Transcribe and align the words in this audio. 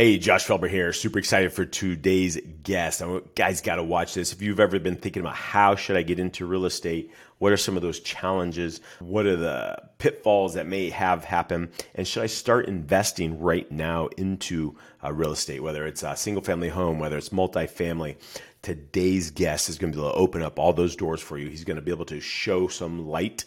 Hey, 0.00 0.16
Josh 0.16 0.46
Felber 0.46 0.66
here. 0.66 0.94
Super 0.94 1.18
excited 1.18 1.52
for 1.52 1.66
today's 1.66 2.38
guest. 2.62 3.02
I 3.02 3.20
guys 3.34 3.60
got 3.60 3.74
to 3.74 3.82
watch 3.82 4.14
this. 4.14 4.32
If 4.32 4.40
you've 4.40 4.58
ever 4.58 4.78
been 4.78 4.96
thinking 4.96 5.20
about 5.20 5.34
how 5.34 5.76
should 5.76 5.98
I 5.98 6.00
get 6.00 6.18
into 6.18 6.46
real 6.46 6.64
estate, 6.64 7.12
what 7.36 7.52
are 7.52 7.58
some 7.58 7.76
of 7.76 7.82
those 7.82 8.00
challenges? 8.00 8.80
What 9.00 9.26
are 9.26 9.36
the 9.36 9.76
pitfalls 9.98 10.54
that 10.54 10.66
may 10.66 10.88
have 10.88 11.24
happen? 11.24 11.70
And 11.94 12.08
should 12.08 12.22
I 12.22 12.28
start 12.28 12.64
investing 12.64 13.40
right 13.40 13.70
now 13.70 14.06
into 14.16 14.74
uh, 15.04 15.12
real 15.12 15.32
estate, 15.32 15.62
whether 15.62 15.86
it's 15.86 16.02
a 16.02 16.16
single 16.16 16.42
family 16.42 16.70
home, 16.70 16.98
whether 16.98 17.18
it's 17.18 17.28
multifamily? 17.28 18.16
Today's 18.62 19.30
guest 19.30 19.68
is 19.68 19.76
going 19.76 19.92
to 19.92 19.98
be 19.98 20.02
able 20.02 20.12
to 20.12 20.18
open 20.18 20.40
up 20.40 20.58
all 20.58 20.72
those 20.72 20.96
doors 20.96 21.20
for 21.20 21.36
you. 21.36 21.50
He's 21.50 21.64
going 21.64 21.76
to 21.76 21.82
be 21.82 21.92
able 21.92 22.06
to 22.06 22.20
show 22.20 22.68
some 22.68 23.06
light 23.06 23.44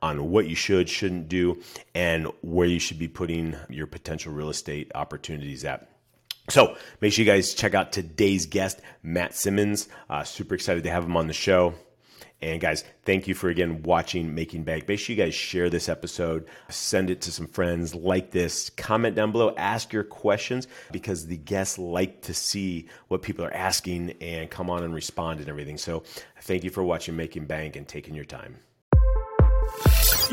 on 0.00 0.30
what 0.30 0.46
you 0.46 0.54
should, 0.54 0.88
shouldn't 0.88 1.28
do, 1.28 1.60
and 1.96 2.28
where 2.42 2.68
you 2.68 2.78
should 2.78 3.00
be 3.00 3.08
putting 3.08 3.56
your 3.68 3.88
potential 3.88 4.32
real 4.32 4.50
estate 4.50 4.92
opportunities 4.94 5.64
at. 5.64 5.88
So 6.48 6.76
make 7.00 7.12
sure 7.12 7.24
you 7.24 7.30
guys 7.30 7.54
check 7.54 7.74
out 7.74 7.92
today's 7.92 8.46
guest, 8.46 8.80
Matt 9.02 9.34
Simmons. 9.34 9.88
Uh, 10.08 10.24
super 10.24 10.54
excited 10.54 10.84
to 10.84 10.90
have 10.90 11.04
him 11.04 11.16
on 11.16 11.26
the 11.26 11.32
show. 11.32 11.74
And 12.42 12.60
guys, 12.60 12.84
thank 13.04 13.26
you 13.26 13.34
for 13.34 13.48
again 13.48 13.82
watching 13.82 14.34
Making 14.34 14.64
Bank. 14.64 14.86
Make 14.86 14.98
sure 14.98 15.16
you 15.16 15.22
guys 15.22 15.34
share 15.34 15.70
this 15.70 15.88
episode, 15.88 16.46
send 16.68 17.08
it 17.08 17.22
to 17.22 17.32
some 17.32 17.46
friends, 17.46 17.94
like 17.94 18.30
this, 18.30 18.68
comment 18.70 19.16
down 19.16 19.32
below, 19.32 19.54
ask 19.56 19.92
your 19.92 20.04
questions 20.04 20.68
because 20.92 21.26
the 21.26 21.38
guests 21.38 21.78
like 21.78 22.20
to 22.22 22.34
see 22.34 22.88
what 23.08 23.22
people 23.22 23.44
are 23.44 23.54
asking 23.54 24.12
and 24.20 24.50
come 24.50 24.68
on 24.68 24.84
and 24.84 24.94
respond 24.94 25.40
and 25.40 25.48
everything. 25.48 25.78
So 25.78 26.02
thank 26.42 26.62
you 26.62 26.70
for 26.70 26.84
watching 26.84 27.16
Making 27.16 27.46
Bank 27.46 27.74
and 27.74 27.88
taking 27.88 28.14
your 28.14 28.26
time. 28.26 28.56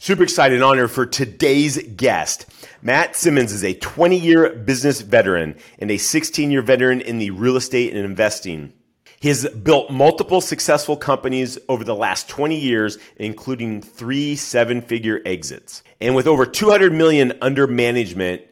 Super 0.00 0.22
excited 0.22 0.54
and 0.54 0.64
honored 0.64 0.92
for 0.92 1.06
today's 1.06 1.76
guest. 1.96 2.46
Matt 2.82 3.16
Simmons 3.16 3.52
is 3.52 3.64
a 3.64 3.74
20 3.74 4.16
year 4.16 4.50
business 4.54 5.00
veteran 5.00 5.56
and 5.80 5.90
a 5.90 5.98
16 5.98 6.52
year 6.52 6.62
veteran 6.62 7.00
in 7.00 7.18
the 7.18 7.32
real 7.32 7.56
estate 7.56 7.92
and 7.92 8.04
investing. 8.04 8.72
He 9.18 9.26
has 9.26 9.48
built 9.48 9.90
multiple 9.90 10.40
successful 10.40 10.96
companies 10.96 11.58
over 11.68 11.82
the 11.82 11.96
last 11.96 12.28
20 12.28 12.56
years, 12.56 12.98
including 13.16 13.82
three 13.82 14.36
seven 14.36 14.82
figure 14.82 15.20
exits. 15.26 15.82
And 16.00 16.14
with 16.14 16.28
over 16.28 16.46
200 16.46 16.92
million 16.92 17.32
under 17.42 17.66
management, 17.66 18.42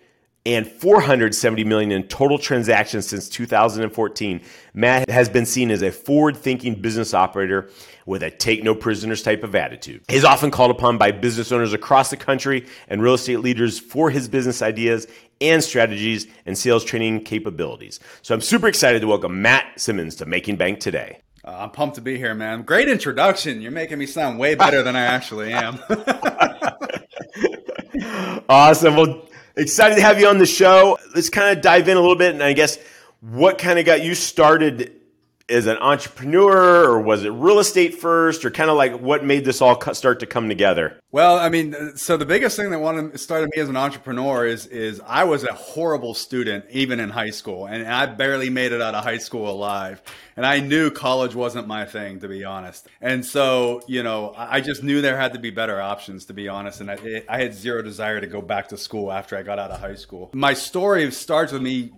and 0.47 0.65
470 0.65 1.65
million 1.65 1.91
in 1.91 2.05
total 2.05 2.39
transactions 2.39 3.09
since 3.09 3.29
2014, 3.29 4.41
Matt 4.75 5.11
has 5.11 5.29
been 5.29 5.45
seen 5.45 5.73
as 5.73 5.83
a 5.83 5.91
forward-thinking 5.91 6.81
business 6.81 7.13
operator 7.13 7.69
with 8.07 8.23
a 8.23 8.31
take 8.31 8.63
no 8.63 8.73
prisoners 8.73 9.25
type 9.25 9.43
of 9.43 9.57
attitude. 9.57 10.03
He's 10.09 10.25
often 10.25 10.53
called 10.53 10.71
upon 10.71 10.99
by 10.99 11.11
business 11.11 11.51
owners 11.51 11.73
across 11.73 12.11
the 12.11 12.17
country 12.17 12.65
and 12.87 13.03
real 13.03 13.15
estate 13.15 13.41
leaders 13.41 13.81
for 13.81 14.09
his 14.09 14.29
business 14.29 14.63
ideas 14.63 15.09
and 15.41 15.65
strategies 15.65 16.29
and 16.47 16.57
sales 16.57 16.85
training 16.85 17.25
capabilities. 17.25 17.99
So 18.23 18.33
I'm 18.33 18.41
super 18.41 18.69
excited 18.69 19.01
to 19.01 19.09
welcome 19.09 19.43
Matt 19.43 19.81
Simmons 19.81 20.15
to 20.17 20.27
Making 20.27 20.57
Bank 20.57 20.79
today. 20.79 21.19
Uh, 21.45 21.57
I'm 21.59 21.71
pumped 21.71 21.97
to 21.97 22.01
be 22.01 22.19
here, 22.19 22.35
man. 22.35 22.63
Great 22.63 22.89
introduction. 22.89 23.61
You're 23.61 23.73
making 23.73 23.99
me 23.99 24.07
sound 24.07 24.39
way 24.39 24.55
better 24.55 24.85
than 24.85 24.95
I 24.95 25.03
actually 25.03 25.53
am. 25.53 25.81
awesome. 28.49 28.95
Well, 28.95 29.27
excited 29.57 29.97
to 29.97 30.03
have 30.03 30.21
you 30.21 30.29
on 30.29 30.39
the 30.39 30.47
show. 30.47 30.99
Let's 31.15 31.31
kind 31.31 31.57
of 31.57 31.63
dive 31.63 31.89
in 31.89 31.97
a 31.97 32.01
little 32.01 32.17
bit, 32.17 32.35
and 32.35 32.43
I 32.43 32.53
guess 32.53 32.79
what 33.21 33.59
kind 33.59 33.79
of 33.79 33.87
got 33.87 34.03
you 34.03 34.15
started 34.15 35.01
as 35.49 35.67
an 35.67 35.77
entrepreneur, 35.79 36.85
or 36.85 37.01
was 37.01 37.25
it 37.25 37.31
real 37.31 37.59
estate 37.59 37.95
first, 37.95 38.45
or 38.45 38.51
kind 38.51 38.69
of 38.69 38.77
like 38.77 39.01
what 39.01 39.25
made 39.25 39.45
this 39.45 39.63
all 39.63 39.81
start 39.95 40.21
to 40.21 40.27
come 40.27 40.49
together? 40.49 40.99
Well, 41.13 41.39
I 41.39 41.49
mean, 41.49 41.97
so 41.97 42.17
the 42.17 42.27
biggest 42.27 42.57
thing 42.57 42.71
that 42.71 42.81
wanted 42.81 43.19
started 43.21 43.51
me 43.55 43.63
as 43.63 43.69
an 43.69 43.77
entrepreneur 43.77 44.45
is 44.45 44.67
is 44.67 45.01
I 45.07 45.25
was 45.25 45.45
a 45.45 45.53
horrible 45.53 46.15
student 46.15 46.65
even 46.71 47.01
in 47.01 47.11
high 47.11 47.31
school, 47.31 47.67
and 47.67 47.87
I 47.87 48.07
barely 48.07 48.51
made 48.51 48.73
it 48.73 48.83
out 48.83 48.95
of 48.95 49.05
high 49.05 49.19
school 49.19 49.49
alive. 49.49 50.03
And 50.37 50.45
I 50.45 50.61
knew 50.61 50.91
college 50.91 51.35
wasn't 51.35 51.67
my 51.67 51.87
thing, 51.87 52.21
to 52.21 52.29
be 52.29 52.45
honest. 52.45 52.87
And 53.01 53.25
so, 53.25 53.81
you 53.87 54.03
know, 54.03 54.35
I 54.37 54.61
just 54.61 54.83
knew 54.83 55.01
there 55.01 55.17
had 55.17 55.33
to 55.33 55.39
be 55.39 55.51
better 55.51 55.81
options, 55.81 56.27
to 56.27 56.35
be 56.35 56.49
honest. 56.49 56.83
And 56.83 56.91
I, 56.91 57.23
I 57.29 57.39
had 57.41 57.55
zero 57.55 57.81
desire 57.81 58.21
to 58.21 58.27
go 58.27 58.43
back 58.43 58.69
to 58.69 58.77
school 58.77 59.11
after 59.11 59.37
I 59.39 59.43
got 59.43 59.59
out 59.59 59.71
of 59.71 59.81
high 59.81 59.95
school. 59.95 60.31
My 60.35 60.53
story 60.53 61.11
starts 61.13 61.53
with 61.53 61.63
me 61.63 61.93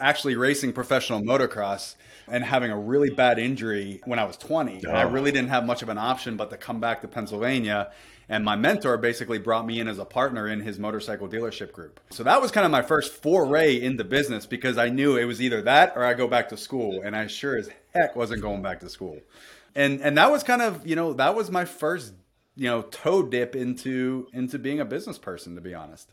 actually 0.00 0.36
racing 0.36 0.72
professional 0.72 1.20
motocross 1.22 1.94
and 2.28 2.44
having 2.44 2.70
a 2.70 2.78
really 2.78 3.10
bad 3.10 3.38
injury 3.38 4.00
when 4.04 4.18
I 4.18 4.24
was 4.24 4.36
20. 4.36 4.82
Oh. 4.86 4.90
I 4.90 5.02
really 5.02 5.32
didn't 5.32 5.50
have 5.50 5.64
much 5.64 5.82
of 5.82 5.88
an 5.88 5.98
option 5.98 6.36
but 6.36 6.50
to 6.50 6.56
come 6.56 6.80
back 6.80 7.02
to 7.02 7.08
Pennsylvania. 7.08 7.90
And 8.28 8.44
my 8.44 8.56
mentor 8.56 8.96
basically 8.96 9.38
brought 9.38 9.64
me 9.64 9.78
in 9.78 9.86
as 9.86 9.98
a 9.98 10.04
partner 10.04 10.48
in 10.48 10.60
his 10.60 10.80
motorcycle 10.80 11.28
dealership 11.28 11.70
group. 11.70 12.00
So 12.10 12.24
that 12.24 12.40
was 12.42 12.50
kind 12.50 12.64
of 12.64 12.72
my 12.72 12.82
first 12.82 13.22
foray 13.22 13.80
into 13.80 14.02
business 14.02 14.46
because 14.46 14.78
I 14.78 14.88
knew 14.88 15.16
it 15.16 15.24
was 15.24 15.40
either 15.40 15.62
that 15.62 15.92
or 15.94 16.04
I 16.04 16.14
go 16.14 16.26
back 16.26 16.48
to 16.48 16.56
school. 16.56 17.02
And 17.04 17.14
I 17.14 17.28
sure 17.28 17.56
as 17.56 17.70
heck 17.94 18.16
wasn't 18.16 18.42
going 18.42 18.62
back 18.62 18.80
to 18.80 18.88
school. 18.88 19.20
And 19.76 20.00
and 20.00 20.16
that 20.18 20.30
was 20.30 20.42
kind 20.42 20.62
of, 20.62 20.86
you 20.86 20.96
know, 20.96 21.12
that 21.12 21.36
was 21.36 21.50
my 21.50 21.64
first, 21.64 22.14
you 22.56 22.64
know, 22.64 22.82
toe 22.82 23.22
dip 23.22 23.54
into 23.54 24.26
into 24.32 24.58
being 24.58 24.80
a 24.80 24.84
business 24.84 25.18
person, 25.18 25.54
to 25.54 25.60
be 25.60 25.74
honest. 25.74 26.12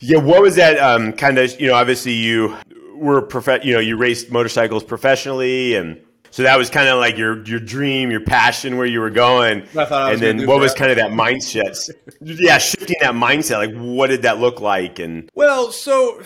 Yeah, 0.00 0.18
what 0.18 0.42
was 0.42 0.56
that 0.56 0.78
um, 0.78 1.12
kind 1.12 1.38
of? 1.38 1.58
You 1.60 1.68
know, 1.68 1.74
obviously 1.74 2.12
you 2.12 2.56
were 3.00 3.22
prof- 3.22 3.64
you 3.64 3.72
know, 3.72 3.80
you 3.80 3.96
raced 3.96 4.30
motorcycles 4.30 4.84
professionally, 4.84 5.74
and 5.74 6.00
so 6.30 6.44
that 6.44 6.56
was 6.56 6.70
kind 6.70 6.88
of 6.88 6.98
like 6.98 7.16
your 7.16 7.44
your 7.44 7.60
dream, 7.60 8.10
your 8.10 8.20
passion, 8.20 8.76
where 8.76 8.86
you 8.86 9.00
were 9.00 9.10
going. 9.10 9.66
and 9.74 10.20
then 10.20 10.46
what 10.46 10.56
that. 10.56 10.60
was 10.60 10.74
kind 10.74 10.90
of 10.90 10.96
that 10.98 11.10
mindset? 11.10 11.90
yeah, 12.20 12.58
shifting 12.58 12.96
that 13.00 13.14
mindset. 13.14 13.58
Like, 13.58 13.74
what 13.74 14.08
did 14.08 14.22
that 14.22 14.38
look 14.38 14.60
like? 14.60 14.98
And 14.98 15.30
well, 15.34 15.72
so 15.72 16.22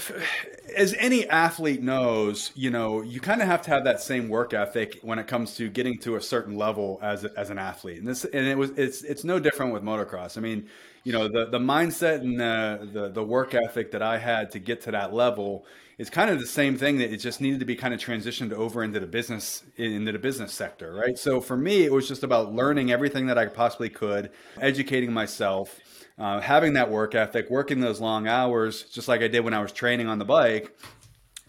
as 0.76 0.94
any 0.98 1.28
athlete 1.28 1.82
knows, 1.82 2.50
you 2.54 2.70
know, 2.70 3.02
you 3.02 3.20
kind 3.20 3.40
of 3.40 3.48
have 3.48 3.62
to 3.62 3.70
have 3.70 3.84
that 3.84 4.00
same 4.00 4.28
work 4.28 4.52
ethic 4.52 4.98
when 5.02 5.18
it 5.18 5.26
comes 5.26 5.54
to 5.56 5.68
getting 5.68 5.98
to 6.00 6.16
a 6.16 6.20
certain 6.20 6.56
level 6.56 6.98
as 7.02 7.24
as 7.24 7.50
an 7.50 7.58
athlete. 7.58 7.98
And 7.98 8.08
this 8.08 8.24
and 8.24 8.46
it 8.46 8.58
was 8.58 8.70
it's 8.70 9.02
it's 9.02 9.24
no 9.24 9.38
different 9.38 9.72
with 9.72 9.82
motocross. 9.82 10.36
I 10.36 10.40
mean, 10.40 10.68
you 11.04 11.12
know, 11.12 11.28
the 11.28 11.46
the 11.46 11.58
mindset 11.58 12.20
and 12.20 12.40
the 12.40 12.88
the, 12.92 13.08
the 13.10 13.22
work 13.22 13.54
ethic 13.54 13.92
that 13.92 14.02
I 14.02 14.18
had 14.18 14.50
to 14.52 14.58
get 14.58 14.80
to 14.82 14.90
that 14.92 15.12
level 15.12 15.66
is 15.96 16.10
kind 16.10 16.28
of 16.28 16.40
the 16.40 16.46
same 16.46 16.76
thing 16.76 16.98
that 16.98 17.12
it 17.12 17.18
just 17.18 17.40
needed 17.40 17.60
to 17.60 17.66
be 17.66 17.76
kind 17.76 17.94
of 17.94 18.00
transitioned 18.00 18.52
over 18.52 18.82
into 18.82 18.98
the 18.98 19.06
business 19.06 19.62
into 19.76 20.10
the 20.10 20.18
business 20.18 20.52
sector, 20.52 20.92
right? 20.92 21.16
So 21.18 21.40
for 21.40 21.56
me, 21.56 21.84
it 21.84 21.92
was 21.92 22.08
just 22.08 22.24
about 22.24 22.52
learning 22.52 22.90
everything 22.90 23.26
that 23.26 23.38
I 23.38 23.46
possibly 23.46 23.90
could, 23.90 24.30
educating 24.60 25.12
myself, 25.12 25.78
uh, 26.18 26.40
having 26.40 26.72
that 26.72 26.90
work 26.90 27.14
ethic, 27.14 27.50
working 27.50 27.80
those 27.80 28.00
long 28.00 28.26
hours, 28.26 28.84
just 28.84 29.06
like 29.06 29.20
I 29.20 29.28
did 29.28 29.40
when 29.40 29.54
I 29.54 29.60
was 29.60 29.72
training 29.72 30.08
on 30.08 30.18
the 30.18 30.24
bike, 30.24 30.76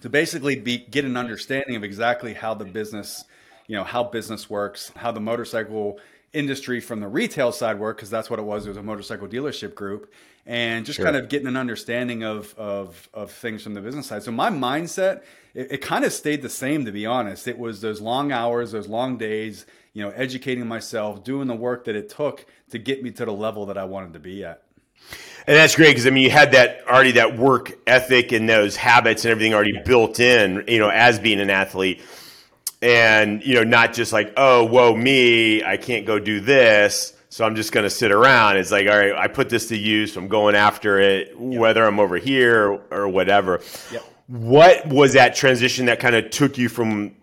to 0.01 0.09
basically 0.09 0.59
be, 0.59 0.77
get 0.77 1.05
an 1.05 1.17
understanding 1.17 1.75
of 1.75 1.83
exactly 1.83 2.33
how 2.33 2.53
the 2.53 2.65
business, 2.65 3.23
you 3.67 3.75
know, 3.75 3.83
how 3.83 4.03
business 4.03 4.49
works, 4.49 4.91
how 4.95 5.11
the 5.11 5.19
motorcycle 5.19 5.99
industry 6.35 6.79
from 6.79 6.99
the 6.99 7.07
retail 7.07 7.51
side 7.51 7.79
work, 7.79 7.97
because 7.97 8.09
that's 8.09 8.29
what 8.29 8.39
it 8.39 8.43
was. 8.43 8.65
It 8.65 8.69
was 8.69 8.77
a 8.77 8.83
motorcycle 8.83 9.27
dealership 9.27 9.75
group, 9.75 10.11
and 10.45 10.85
just 10.85 10.97
sure. 10.97 11.05
kind 11.05 11.15
of 11.15 11.29
getting 11.29 11.47
an 11.47 11.57
understanding 11.57 12.23
of, 12.23 12.53
of, 12.57 13.09
of 13.13 13.31
things 13.31 13.63
from 13.63 13.73
the 13.73 13.81
business 13.81 14.07
side. 14.07 14.23
So 14.23 14.31
my 14.31 14.49
mindset, 14.49 15.23
it, 15.53 15.71
it 15.71 15.77
kind 15.81 16.05
of 16.05 16.13
stayed 16.13 16.41
the 16.41 16.49
same, 16.49 16.85
to 16.85 16.91
be 16.91 17.05
honest. 17.05 17.47
It 17.47 17.57
was 17.57 17.81
those 17.81 18.01
long 18.01 18.31
hours, 18.31 18.71
those 18.71 18.87
long 18.87 19.17
days, 19.17 19.65
you 19.93 20.03
know, 20.03 20.09
educating 20.11 20.67
myself, 20.67 21.23
doing 21.23 21.47
the 21.47 21.55
work 21.55 21.85
that 21.85 21.95
it 21.95 22.09
took 22.09 22.45
to 22.71 22.77
get 22.77 23.01
me 23.01 23.11
to 23.11 23.25
the 23.25 23.33
level 23.33 23.67
that 23.67 23.77
I 23.77 23.85
wanted 23.85 24.13
to 24.13 24.19
be 24.19 24.43
at. 24.43 24.61
And 25.47 25.55
that's 25.55 25.75
great 25.75 25.89
because 25.89 26.07
I 26.07 26.09
mean 26.09 26.23
you 26.23 26.31
had 26.31 26.53
that 26.53 26.81
already 26.87 27.11
that 27.13 27.37
work 27.37 27.77
ethic 27.85 28.31
and 28.31 28.49
those 28.49 28.75
habits 28.75 29.25
and 29.25 29.31
everything 29.31 29.53
already 29.53 29.79
built 29.85 30.19
in, 30.19 30.63
you 30.67 30.79
know, 30.79 30.89
as 30.89 31.19
being 31.19 31.39
an 31.39 31.49
athlete. 31.51 32.01
And, 32.81 33.43
you 33.43 33.55
know, 33.55 33.63
not 33.63 33.93
just 33.93 34.13
like, 34.13 34.33
oh, 34.37 34.65
whoa, 34.65 34.95
me, 34.95 35.63
I 35.63 35.77
can't 35.77 36.05
go 36.05 36.19
do 36.19 36.39
this 36.39 37.15
so 37.35 37.43
I'm 37.43 37.57
just 37.57 37.73
going 37.73 37.83
to 37.83 37.89
sit 37.89 38.13
around. 38.13 38.55
It's 38.55 38.71
like, 38.71 38.87
all 38.87 38.97
right, 38.97 39.11
I 39.11 39.27
put 39.27 39.49
this 39.49 39.67
to 39.67 39.75
use. 39.77 40.15
I'm 40.15 40.29
going 40.29 40.55
after 40.55 41.01
it, 41.01 41.31
yep. 41.37 41.59
whether 41.59 41.83
I'm 41.83 41.99
over 41.99 42.15
here 42.15 42.71
or, 42.71 42.81
or 42.91 43.07
whatever. 43.09 43.59
Yep. 43.91 44.03
What 44.27 44.87
was 44.87 45.13
that 45.15 45.35
transition 45.35 45.87
that 45.87 45.99
kind 45.99 46.15
of 46.15 46.29
took 46.29 46.57
you 46.57 46.69
from 46.69 47.13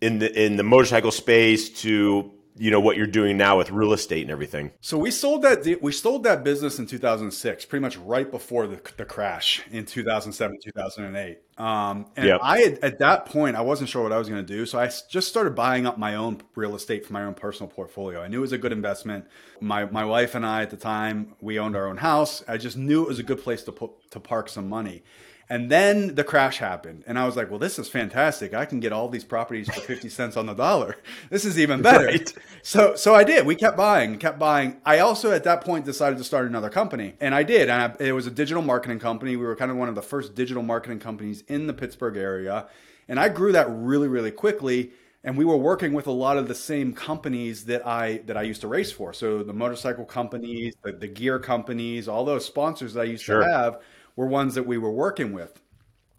in 0.00 0.20
the 0.20 0.32
in 0.40 0.54
the 0.56 0.62
motorcycle 0.62 1.10
space 1.10 1.68
to 1.80 2.30
you 2.58 2.70
know 2.70 2.80
what 2.80 2.96
you're 2.96 3.06
doing 3.06 3.36
now 3.36 3.58
with 3.58 3.70
real 3.70 3.92
estate 3.92 4.22
and 4.22 4.30
everything. 4.30 4.72
So 4.80 4.98
we 4.98 5.10
sold 5.10 5.42
that 5.42 5.78
we 5.82 5.92
sold 5.92 6.24
that 6.24 6.42
business 6.42 6.78
in 6.78 6.86
2006, 6.86 7.64
pretty 7.66 7.80
much 7.80 7.96
right 7.98 8.30
before 8.30 8.66
the, 8.66 8.80
the 8.96 9.04
crash 9.04 9.62
in 9.70 9.84
2007 9.84 10.58
2008. 10.62 11.38
Um, 11.58 12.06
and 12.16 12.26
yep. 12.26 12.40
I 12.42 12.58
had, 12.58 12.78
at 12.78 12.98
that 12.98 13.26
point 13.26 13.56
I 13.56 13.62
wasn't 13.62 13.90
sure 13.90 14.02
what 14.02 14.12
I 14.12 14.18
was 14.18 14.28
going 14.28 14.44
to 14.44 14.46
do, 14.46 14.66
so 14.66 14.78
I 14.78 14.90
just 15.08 15.28
started 15.28 15.54
buying 15.54 15.86
up 15.86 15.98
my 15.98 16.16
own 16.16 16.42
real 16.54 16.74
estate 16.74 17.06
for 17.06 17.12
my 17.12 17.24
own 17.24 17.34
personal 17.34 17.68
portfolio. 17.70 18.20
I 18.20 18.28
knew 18.28 18.38
it 18.38 18.42
was 18.42 18.52
a 18.52 18.58
good 18.58 18.72
investment. 18.72 19.26
My 19.60 19.84
my 19.86 20.04
wife 20.04 20.34
and 20.34 20.44
I 20.44 20.62
at 20.62 20.70
the 20.70 20.76
time 20.76 21.34
we 21.40 21.58
owned 21.58 21.76
our 21.76 21.88
own 21.88 21.98
house. 21.98 22.42
I 22.48 22.56
just 22.56 22.76
knew 22.76 23.02
it 23.02 23.08
was 23.08 23.18
a 23.18 23.24
good 23.24 23.42
place 23.42 23.62
to 23.64 23.72
put 23.72 24.10
to 24.10 24.20
park 24.20 24.48
some 24.48 24.68
money. 24.68 25.02
And 25.48 25.70
then 25.70 26.16
the 26.16 26.24
crash 26.24 26.58
happened. 26.58 27.04
And 27.06 27.18
I 27.18 27.24
was 27.24 27.36
like, 27.36 27.50
well, 27.50 27.60
this 27.60 27.78
is 27.78 27.88
fantastic. 27.88 28.52
I 28.52 28.64
can 28.64 28.80
get 28.80 28.92
all 28.92 29.08
these 29.08 29.22
properties 29.22 29.68
for 29.72 29.80
50 29.80 30.08
cents 30.08 30.36
on 30.36 30.46
the 30.46 30.54
dollar. 30.54 30.96
This 31.30 31.44
is 31.44 31.58
even 31.58 31.82
better. 31.82 32.06
Right. 32.06 32.32
So, 32.62 32.94
so 32.94 33.14
I 33.14 33.24
did. 33.24 33.46
We 33.46 33.54
kept 33.54 33.76
buying, 33.76 34.18
kept 34.18 34.38
buying. 34.38 34.80
I 34.84 34.98
also 35.00 35.32
at 35.32 35.44
that 35.44 35.60
point 35.60 35.84
decided 35.84 36.18
to 36.18 36.24
start 36.24 36.46
another 36.46 36.70
company. 36.70 37.14
And 37.20 37.34
I 37.34 37.42
did. 37.42 37.68
And 37.68 37.82
I, 37.82 38.04
it 38.04 38.12
was 38.12 38.26
a 38.26 38.30
digital 38.30 38.62
marketing 38.62 38.98
company. 38.98 39.36
We 39.36 39.44
were 39.44 39.56
kind 39.56 39.70
of 39.70 39.76
one 39.76 39.88
of 39.88 39.94
the 39.94 40.02
first 40.02 40.34
digital 40.34 40.62
marketing 40.62 41.00
companies 41.00 41.42
in 41.48 41.66
the 41.66 41.74
Pittsburgh 41.74 42.16
area. 42.16 42.66
And 43.08 43.20
I 43.20 43.28
grew 43.28 43.52
that 43.52 43.66
really, 43.70 44.08
really 44.08 44.30
quickly. 44.30 44.92
And 45.22 45.36
we 45.36 45.44
were 45.44 45.56
working 45.56 45.92
with 45.92 46.06
a 46.06 46.12
lot 46.12 46.38
of 46.38 46.48
the 46.48 46.54
same 46.54 46.92
companies 46.92 47.64
that 47.64 47.86
I 47.86 48.18
that 48.26 48.36
I 48.36 48.42
used 48.42 48.60
to 48.60 48.68
race 48.68 48.92
for. 48.92 49.12
So 49.12 49.42
the 49.42 49.52
motorcycle 49.52 50.04
companies, 50.04 50.74
the, 50.82 50.92
the 50.92 51.08
gear 51.08 51.38
companies, 51.38 52.06
all 52.06 52.24
those 52.24 52.44
sponsors 52.44 52.94
that 52.94 53.00
I 53.00 53.04
used 53.04 53.24
sure. 53.24 53.40
to 53.40 53.48
have 53.48 53.80
were 54.16 54.26
ones 54.26 54.54
that 54.54 54.66
we 54.66 54.78
were 54.78 54.90
working 54.90 55.32
with. 55.32 55.60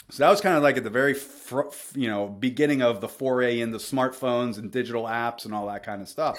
So 0.10 0.24
that 0.24 0.30
was 0.30 0.40
kind 0.40 0.56
of 0.56 0.64
like 0.64 0.78
at 0.78 0.86
the 0.86 0.90
very 0.90 1.14
fr- 1.14 1.74
you 1.94 2.08
know 2.08 2.28
beginning 2.28 2.82
of 2.82 3.02
the 3.02 3.10
foray 3.10 3.60
into 3.60 3.78
smartphones 3.78 4.58
and 4.58 4.72
digital 4.72 5.04
apps 5.04 5.44
and 5.44 5.54
all 5.54 5.68
that 5.68 5.84
kind 5.84 6.02
of 6.02 6.08
stuff. 6.08 6.38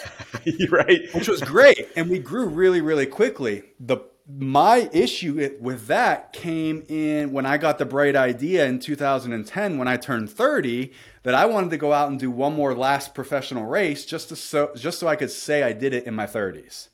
right. 0.71 1.01
Which 1.13 1.29
was 1.29 1.43
great 1.43 1.89
and 1.95 2.09
we 2.09 2.19
grew 2.19 2.47
really 2.47 2.81
really 2.81 3.07
quickly. 3.07 3.65
The 3.79 3.99
my 4.31 4.91
issue 4.93 5.57
with 5.61 5.87
that 5.87 6.35
came 6.35 6.85
in 6.89 7.33
when 7.33 7.47
I 7.47 7.57
got 7.57 7.79
the 7.79 7.87
bright 7.87 8.15
idea 8.15 8.67
in 8.67 8.79
2010 8.79 9.79
when 9.79 9.89
I 9.89 9.97
turned 9.97 10.29
30 10.29 10.93
that 11.23 11.35
I 11.35 11.47
wanted 11.47 11.71
to 11.71 11.79
go 11.79 11.95
out 11.95 12.11
and 12.11 12.21
do 12.21 12.31
one 12.31 12.55
more 12.55 12.75
last 12.75 13.15
professional 13.15 13.65
race 13.65 14.05
just 14.05 14.29
to 14.29 14.37
so 14.37 14.73
just 14.77 14.99
so 14.99 15.09
I 15.09 15.17
could 15.17 15.31
say 15.31 15.63
I 15.63 15.73
did 15.73 15.93
it 15.93 16.05
in 16.05 16.15
my 16.15 16.27
30s. 16.27 16.89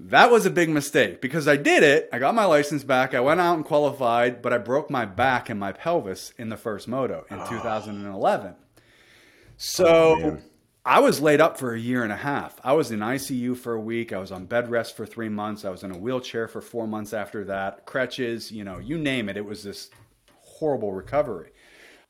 That 0.00 0.30
was 0.30 0.46
a 0.46 0.50
big 0.50 0.68
mistake 0.68 1.20
because 1.20 1.48
I 1.48 1.56
did 1.56 1.82
it. 1.82 2.08
I 2.12 2.20
got 2.20 2.34
my 2.34 2.44
license 2.44 2.84
back. 2.84 3.14
I 3.14 3.20
went 3.20 3.40
out 3.40 3.56
and 3.56 3.64
qualified, 3.64 4.42
but 4.42 4.52
I 4.52 4.58
broke 4.58 4.90
my 4.90 5.04
back 5.04 5.50
and 5.50 5.58
my 5.58 5.72
pelvis 5.72 6.32
in 6.38 6.50
the 6.50 6.56
first 6.56 6.86
moto 6.86 7.26
in 7.30 7.38
ah. 7.40 7.46
oh. 7.46 7.56
2011. 7.56 8.54
So 9.56 9.86
oh, 9.86 10.38
I 10.84 11.00
was 11.00 11.20
laid 11.20 11.40
up 11.40 11.58
for 11.58 11.74
a 11.74 11.78
year 11.78 12.04
and 12.04 12.12
a 12.12 12.16
half. 12.16 12.60
I 12.62 12.74
was 12.74 12.92
in 12.92 13.00
ICU 13.00 13.56
for 13.56 13.74
a 13.74 13.80
week. 13.80 14.12
I 14.12 14.18
was 14.18 14.30
on 14.30 14.46
bed 14.46 14.70
rest 14.70 14.96
for 14.96 15.04
three 15.04 15.28
months. 15.28 15.64
I 15.64 15.70
was 15.70 15.82
in 15.82 15.90
a 15.90 15.98
wheelchair 15.98 16.46
for 16.46 16.60
four 16.60 16.86
months 16.86 17.12
after 17.12 17.44
that. 17.46 17.84
Crutches, 17.84 18.52
you 18.52 18.62
know, 18.62 18.78
you 18.78 18.98
name 18.98 19.28
it. 19.28 19.36
It 19.36 19.44
was 19.44 19.64
this 19.64 19.90
horrible 20.40 20.92
recovery. 20.92 21.50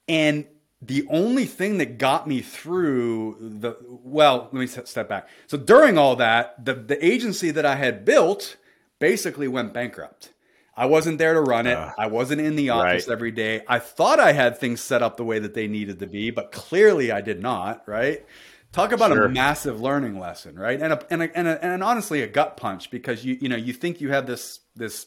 And 0.08 0.46
the 0.80 1.06
only 1.10 1.44
thing 1.44 1.78
that 1.78 1.98
got 1.98 2.28
me 2.28 2.40
through 2.40 3.36
the 3.40 3.76
well 3.88 4.48
let 4.52 4.60
me 4.60 4.66
step 4.66 5.08
back. 5.08 5.28
So 5.46 5.58
during 5.58 5.98
all 5.98 6.16
that 6.16 6.64
the, 6.64 6.74
the 6.74 7.04
agency 7.04 7.50
that 7.50 7.66
i 7.66 7.76
had 7.76 8.04
built 8.04 8.56
basically 8.98 9.48
went 9.48 9.72
bankrupt. 9.72 10.32
I 10.76 10.86
wasn't 10.86 11.18
there 11.18 11.34
to 11.34 11.40
run 11.40 11.66
it. 11.66 11.76
Uh, 11.76 11.92
i 11.98 12.06
wasn't 12.06 12.40
in 12.40 12.54
the 12.54 12.70
office 12.70 13.08
right. 13.08 13.12
every 13.12 13.32
day. 13.32 13.62
I 13.66 13.80
thought 13.80 14.20
i 14.20 14.32
had 14.32 14.58
things 14.58 14.80
set 14.80 15.02
up 15.02 15.16
the 15.16 15.24
way 15.24 15.40
that 15.40 15.54
they 15.54 15.66
needed 15.66 15.98
to 15.98 16.06
be 16.06 16.30
but 16.30 16.52
clearly 16.52 17.10
i 17.10 17.20
did 17.20 17.40
not 17.40 17.82
right? 17.86 18.24
Talk 18.70 18.92
about 18.92 19.10
sure. 19.12 19.24
a 19.24 19.28
massive 19.30 19.80
learning 19.80 20.20
lesson 20.20 20.56
right? 20.56 20.80
And 20.80 20.92
a, 20.92 21.06
and, 21.10 21.22
a, 21.22 21.36
and, 21.36 21.48
a, 21.48 21.64
and 21.64 21.82
honestly 21.82 22.22
a 22.22 22.28
gut 22.28 22.56
punch 22.56 22.90
because 22.90 23.24
you 23.24 23.36
you 23.40 23.48
know 23.48 23.56
you 23.56 23.72
think 23.72 24.00
you 24.00 24.10
have 24.10 24.26
this 24.28 24.60
this 24.76 25.06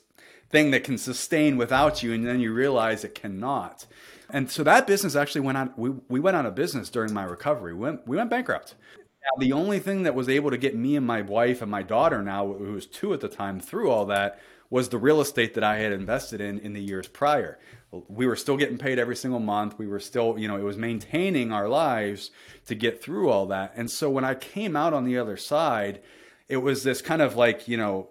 thing 0.50 0.72
that 0.72 0.84
can 0.84 0.98
sustain 0.98 1.56
without 1.56 2.04
you 2.04 2.12
and 2.12 2.28
then 2.28 2.42
you 2.42 2.52
realize 2.52 3.06
it 3.06 3.16
cannot 3.16 3.86
and 4.32 4.50
so 4.50 4.64
that 4.64 4.88
business 4.88 5.16
actually 5.16 5.42
went 5.42 5.58
on. 5.58 5.74
We, 5.78 5.92
we 6.10 6.20
went 6.20 6.38
out 6.38 6.46
of 6.46 6.56
business 6.56 6.90
during 6.90 7.14
my 7.14 7.24
recovery. 7.24 7.74
We 7.74 7.80
went, 7.80 8.08
we 8.08 8.18
went 8.18 8.30
bankrupt. 8.30 8.76
Now, 9.24 9.40
the 9.40 9.54
only 9.54 9.80
thing 9.80 10.04
that 10.04 10.16
was 10.16 10.28
able 10.28 10.50
to 10.50 10.58
get 10.58 10.76
me 10.76 10.96
and 10.96 11.06
my 11.06 11.22
wife 11.22 11.62
and 11.62 11.70
my 11.70 11.84
daughter 11.84 12.24
now, 12.24 12.54
who 12.54 12.74
was 12.74 12.88
two 12.88 13.14
at 13.14 13.22
the 13.22 13.28
time, 13.28 13.60
through 13.60 13.92
all 13.92 14.06
that 14.08 14.40
was 14.72 14.90
the 14.90 14.98
real 14.98 15.22
estate 15.22 15.54
that 15.54 15.64
I 15.64 15.78
had 15.78 15.92
invested 15.92 16.42
in 16.42 16.58
in 16.60 16.74
the 16.74 16.82
years 16.82 17.08
prior. 17.08 17.60
We 18.08 18.26
were 18.26 18.38
still 18.38 18.58
getting 18.58 18.78
paid 18.78 18.98
every 18.98 19.18
single 19.18 19.42
month. 19.42 19.78
We 19.78 19.86
were 19.86 20.00
still, 20.00 20.40
you 20.40 20.48
know, 20.48 20.56
it 20.56 20.64
was 20.64 20.78
maintaining 20.78 21.52
our 21.52 21.68
lives 21.68 22.32
to 22.68 22.74
get 22.74 23.04
through 23.04 23.30
all 23.30 23.48
that. 23.48 23.74
And 23.76 23.92
so 23.92 24.10
when 24.10 24.24
I 24.24 24.34
came 24.34 24.76
out 24.76 24.94
on 24.94 25.04
the 25.04 25.18
other 25.18 25.36
side, 25.36 26.02
it 26.48 26.58
was 26.58 26.84
this 26.84 27.02
kind 27.02 27.22
of 27.22 27.36
like, 27.36 27.68
you 27.68 27.78
know, 27.78 28.10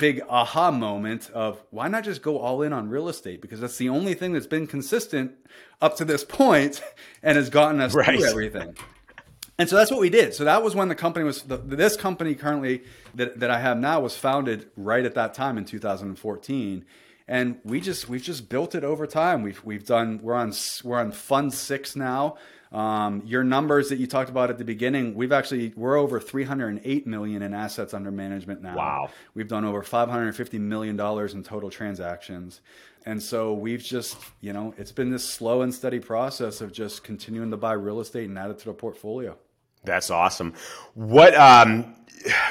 big 0.00 0.22
aha 0.30 0.70
moment 0.70 1.30
of 1.30 1.62
why 1.70 1.86
not 1.86 2.02
just 2.02 2.22
go 2.22 2.38
all 2.38 2.62
in 2.62 2.72
on 2.72 2.88
real 2.88 3.08
estate 3.08 3.42
because 3.42 3.60
that's 3.60 3.76
the 3.76 3.90
only 3.90 4.14
thing 4.14 4.32
that's 4.32 4.46
been 4.46 4.66
consistent 4.66 5.32
up 5.80 5.96
to 5.98 6.04
this 6.06 6.24
point 6.24 6.82
and 7.22 7.36
has 7.36 7.50
gotten 7.50 7.80
us 7.80 7.94
right. 7.94 8.18
through 8.18 8.28
everything. 8.28 8.74
And 9.58 9.68
so 9.68 9.76
that's 9.76 9.90
what 9.90 10.00
we 10.00 10.08
did. 10.08 10.32
So 10.32 10.44
that 10.44 10.62
was 10.62 10.74
when 10.74 10.88
the 10.88 10.94
company 10.94 11.24
was 11.24 11.42
the, 11.42 11.58
this 11.58 11.94
company 11.94 12.34
currently 12.34 12.82
that, 13.14 13.40
that 13.40 13.50
I 13.50 13.60
have 13.60 13.76
now 13.76 14.00
was 14.00 14.16
founded 14.16 14.70
right 14.74 15.04
at 15.04 15.14
that 15.14 15.34
time 15.34 15.58
in 15.58 15.66
2014 15.66 16.86
and 17.28 17.58
we 17.62 17.80
just 17.80 18.08
we've 18.08 18.22
just 18.22 18.48
built 18.48 18.74
it 18.74 18.82
over 18.82 19.06
time. 19.06 19.42
We've 19.42 19.62
we've 19.64 19.84
done 19.84 20.18
we're 20.22 20.34
on 20.34 20.52
we're 20.82 20.98
on 20.98 21.12
fund 21.12 21.52
6 21.52 21.96
now. 21.96 22.36
Um, 22.72 23.22
your 23.26 23.42
numbers 23.42 23.88
that 23.88 23.98
you 23.98 24.06
talked 24.06 24.30
about 24.30 24.48
at 24.50 24.58
the 24.58 24.64
beginning, 24.64 25.14
we've 25.14 25.32
actually 25.32 25.72
we're 25.76 25.96
over 25.96 26.20
308 26.20 27.06
million 27.06 27.42
in 27.42 27.52
assets 27.52 27.92
under 27.94 28.12
management 28.12 28.62
now. 28.62 28.76
Wow. 28.76 29.10
We've 29.34 29.48
done 29.48 29.64
over 29.64 29.82
550 29.82 30.58
million 30.58 30.96
dollars 30.96 31.34
in 31.34 31.42
total 31.42 31.70
transactions. 31.70 32.60
And 33.06 33.22
so 33.22 33.54
we've 33.54 33.82
just, 33.82 34.16
you 34.40 34.52
know, 34.52 34.74
it's 34.76 34.92
been 34.92 35.10
this 35.10 35.28
slow 35.28 35.62
and 35.62 35.74
steady 35.74 36.00
process 36.00 36.60
of 36.60 36.70
just 36.72 37.02
continuing 37.02 37.50
to 37.50 37.56
buy 37.56 37.72
real 37.72 37.98
estate 37.98 38.28
and 38.28 38.38
add 38.38 38.50
it 38.50 38.58
to 38.60 38.66
the 38.66 38.74
portfolio. 38.74 39.36
That's 39.84 40.10
awesome. 40.10 40.54
What 40.94 41.34
um 41.34 41.94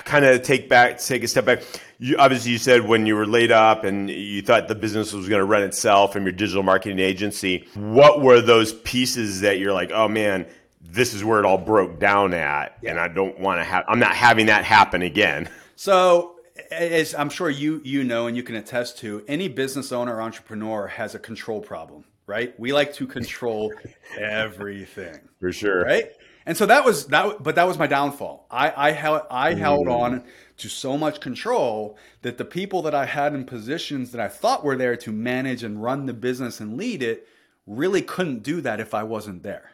kind 0.04 0.26
of 0.26 0.42
take 0.42 0.70
back 0.70 1.00
take 1.00 1.24
a 1.24 1.28
step 1.28 1.46
back. 1.46 1.62
You, 2.00 2.18
obviously 2.18 2.52
you 2.52 2.58
said 2.58 2.88
when 2.88 3.06
you 3.06 3.16
were 3.16 3.28
laid 3.28 3.52
up 3.52 3.84
and 3.84 4.10
you 4.10 4.42
thought 4.42 4.68
the 4.68 4.76
business 4.76 5.14
was 5.14 5.28
going 5.28 5.40
to 5.40 5.46
run 5.46 5.64
itself 5.64 6.14
from 6.14 6.24
your 6.24 6.32
digital 6.32 6.64
marketing 6.64 7.00
agency 7.00 7.68
what 7.76 8.22
were 8.22 8.42
those 8.42 8.74
pieces 8.74 9.42
that 9.42 9.60
you're 9.60 9.74
like 9.74 9.92
oh 9.92 10.08
man 10.08 10.46
this 10.82 11.14
is 11.14 11.24
where 11.24 11.40
it 11.40 11.46
all 11.46 11.58
broke 11.58 12.00
down 12.00 12.34
at 12.34 12.78
yeah. 12.82 12.92
and 12.92 13.00
i 13.00 13.10
don't 13.10 13.38
want 13.40 13.60
to 13.60 13.64
have 13.66 13.84
i'm 13.90 14.00
not 14.00 14.16
having 14.16 14.46
that 14.46 14.64
happen 14.64 15.02
again 15.02 15.50
so 15.76 16.38
as 16.72 17.14
i'm 17.16 17.30
sure 17.30 17.50
you 17.50 17.82
you 17.84 18.04
know 18.04 18.28
and 18.28 18.38
you 18.38 18.44
can 18.44 18.56
attest 18.56 18.98
to 18.98 19.24
any 19.28 19.50
business 19.50 19.92
owner 19.92 20.16
or 20.16 20.22
entrepreneur 20.22 20.88
has 20.88 21.16
a 21.16 21.20
control 21.20 21.60
problem 21.60 22.06
right? 22.30 22.58
We 22.60 22.74
like 22.74 22.94
to 22.94 23.08
control 23.08 23.74
everything 24.18 25.20
for 25.40 25.52
sure. 25.52 25.84
right 25.84 26.12
and 26.50 26.58
so 26.58 26.66
that 26.66 26.84
was 26.84 27.06
that, 27.10 27.44
but 27.44 27.54
that 27.54 27.68
was 27.68 27.78
my 27.78 27.86
downfall. 27.86 28.48
I 28.50 28.74
I 28.76 28.92
held 28.94 29.22
I 29.30 29.54
held 29.54 29.86
mm. 29.86 29.96
on 29.96 30.24
to 30.58 30.68
so 30.68 30.98
much 30.98 31.20
control 31.20 31.96
that 32.24 32.40
the 32.40 32.44
people 32.44 32.82
that 32.82 32.96
I 32.96 33.06
had 33.06 33.36
in 33.36 33.46
positions 33.46 34.12
that 34.14 34.20
I 34.20 34.30
thought 34.30 34.64
were 34.64 34.76
there 34.76 34.96
to 34.96 35.12
manage 35.12 35.64
and 35.64 35.84
run 35.84 36.08
the 36.08 36.14
business 36.14 36.60
and 36.60 36.76
lead 36.76 37.04
it 37.04 37.28
really 37.68 38.02
couldn't 38.02 38.42
do 38.42 38.62
that 38.62 38.80
if 38.80 38.96
I 38.96 39.04
wasn't 39.04 39.44
there. 39.44 39.74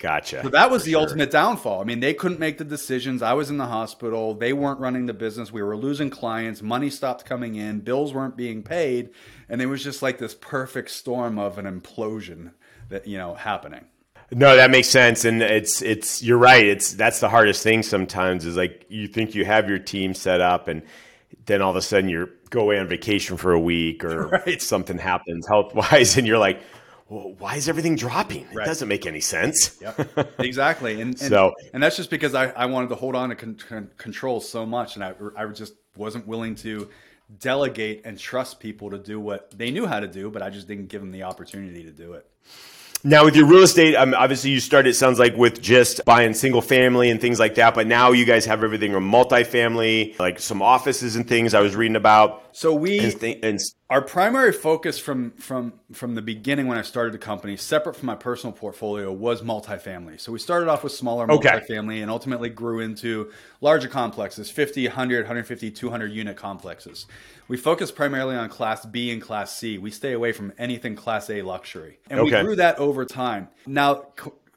Gotcha. 0.00 0.42
So 0.42 0.48
that 0.48 0.72
was 0.72 0.82
the 0.82 0.90
sure. 0.92 1.02
ultimate 1.02 1.30
downfall. 1.30 1.80
I 1.80 1.84
mean, 1.84 2.00
they 2.00 2.14
couldn't 2.14 2.40
make 2.40 2.58
the 2.58 2.64
decisions. 2.64 3.22
I 3.22 3.34
was 3.34 3.48
in 3.48 3.58
the 3.58 3.66
hospital. 3.66 4.34
They 4.34 4.52
weren't 4.52 4.80
running 4.80 5.06
the 5.06 5.14
business. 5.14 5.52
We 5.52 5.62
were 5.62 5.76
losing 5.76 6.10
clients. 6.10 6.62
Money 6.62 6.90
stopped 6.90 7.26
coming 7.26 7.54
in. 7.54 7.78
Bills 7.78 8.12
weren't 8.12 8.36
being 8.36 8.64
paid. 8.64 9.10
And 9.48 9.62
it 9.62 9.66
was 9.66 9.84
just 9.84 10.02
like 10.02 10.18
this 10.18 10.34
perfect 10.34 10.90
storm 10.90 11.38
of 11.38 11.58
an 11.58 11.64
implosion 11.64 12.54
that, 12.88 13.06
you 13.06 13.18
know, 13.18 13.34
happening. 13.34 13.84
No, 14.30 14.56
that 14.56 14.70
makes 14.70 14.88
sense, 14.88 15.24
and 15.24 15.42
it's 15.42 15.80
it's 15.80 16.22
you're 16.22 16.38
right. 16.38 16.64
It's 16.64 16.92
that's 16.92 17.20
the 17.20 17.30
hardest 17.30 17.62
thing 17.62 17.82
sometimes 17.82 18.44
is 18.44 18.56
like 18.56 18.84
you 18.88 19.08
think 19.08 19.34
you 19.34 19.44
have 19.46 19.68
your 19.68 19.78
team 19.78 20.12
set 20.12 20.42
up, 20.42 20.68
and 20.68 20.82
then 21.46 21.62
all 21.62 21.70
of 21.70 21.76
a 21.76 21.82
sudden 21.82 22.10
you 22.10 22.28
go 22.50 22.60
away 22.60 22.78
on 22.78 22.88
vacation 22.88 23.36
for 23.38 23.52
a 23.52 23.60
week 23.60 24.04
or 24.04 24.28
right. 24.46 24.60
something 24.60 24.98
happens 24.98 25.46
health 25.48 25.74
wise, 25.74 26.16
and 26.18 26.26
you're 26.26 26.38
like, 26.38 26.60
well, 27.08 27.34
why 27.38 27.56
is 27.56 27.70
everything 27.70 27.96
dropping? 27.96 28.42
It 28.42 28.54
right. 28.54 28.66
doesn't 28.66 28.86
make 28.86 29.06
any 29.06 29.20
sense. 29.20 29.80
Yep, 29.80 30.34
exactly. 30.40 31.00
And, 31.00 31.18
and, 31.18 31.18
so, 31.18 31.54
and 31.72 31.82
that's 31.82 31.96
just 31.96 32.10
because 32.10 32.34
I, 32.34 32.50
I 32.50 32.66
wanted 32.66 32.88
to 32.90 32.96
hold 32.96 33.14
on 33.14 33.30
to 33.30 33.34
con- 33.34 33.90
control 33.96 34.40
so 34.42 34.66
much, 34.66 34.96
and 34.96 35.04
I 35.04 35.14
I 35.36 35.46
just 35.46 35.74
wasn't 35.96 36.26
willing 36.26 36.54
to 36.56 36.90
delegate 37.38 38.02
and 38.04 38.18
trust 38.18 38.60
people 38.60 38.90
to 38.90 38.98
do 38.98 39.18
what 39.20 39.50
they 39.56 39.70
knew 39.70 39.86
how 39.86 40.00
to 40.00 40.08
do, 40.08 40.30
but 40.30 40.42
I 40.42 40.50
just 40.50 40.68
didn't 40.68 40.88
give 40.88 41.00
them 41.00 41.12
the 41.12 41.22
opportunity 41.22 41.82
to 41.84 41.90
do 41.90 42.12
it. 42.12 42.26
Now, 43.04 43.24
with 43.24 43.36
your 43.36 43.46
real 43.46 43.62
estate, 43.62 43.94
um, 43.94 44.12
obviously 44.12 44.50
you 44.50 44.58
started, 44.58 44.90
it 44.90 44.94
sounds 44.94 45.20
like, 45.20 45.36
with 45.36 45.62
just 45.62 46.04
buying 46.04 46.34
single 46.34 46.60
family 46.60 47.10
and 47.10 47.20
things 47.20 47.38
like 47.38 47.54
that. 47.54 47.74
But 47.74 47.86
now 47.86 48.10
you 48.10 48.24
guys 48.24 48.44
have 48.46 48.64
everything 48.64 48.92
from 48.92 49.08
multifamily, 49.08 50.18
like 50.18 50.40
some 50.40 50.62
offices 50.62 51.14
and 51.14 51.26
things 51.26 51.54
I 51.54 51.60
was 51.60 51.76
reading 51.76 51.96
about. 51.96 52.47
So 52.58 52.74
we 52.74 52.98
And, 52.98 53.20
th- 53.20 53.38
and 53.44 53.60
our 53.88 54.02
primary 54.02 54.50
focus 54.50 54.98
from 54.98 55.30
from 55.36 55.74
from 55.92 56.16
the 56.16 56.22
beginning 56.22 56.66
when 56.66 56.76
I 56.76 56.82
started 56.82 57.14
the 57.14 57.18
company, 57.18 57.56
separate 57.56 57.94
from 57.94 58.06
my 58.06 58.16
personal 58.16 58.52
portfolio, 58.52 59.12
was 59.12 59.42
multifamily. 59.42 60.20
So 60.20 60.32
we 60.32 60.40
started 60.40 60.68
off 60.68 60.82
with 60.82 60.92
smaller 60.92 61.30
Okay. 61.30 61.50
multifamily 61.50 62.02
and 62.02 62.10
ultimately 62.10 62.48
grew 62.50 62.80
into 62.80 63.30
larger 63.60 63.86
complexes, 63.86 64.50
50, 64.50 64.88
100, 64.88 65.18
150, 65.18 65.70
200 65.70 66.10
unit 66.10 66.36
complexes. 66.36 67.06
We 67.46 67.56
focus 67.56 67.92
primarily 67.92 68.34
on 68.34 68.48
class 68.48 68.84
B 68.84 69.12
and 69.12 69.22
class 69.22 69.56
C. 69.56 69.78
We 69.78 69.92
stay 69.92 70.12
away 70.12 70.32
from 70.32 70.52
anything 70.58 70.96
class 70.96 71.30
A 71.30 71.42
luxury. 71.42 72.00
And 72.10 72.24
we 72.24 72.32
grew 72.32 72.56
that 72.56 72.76
over 72.80 73.04
time. 73.04 73.50
Now, 73.68 74.06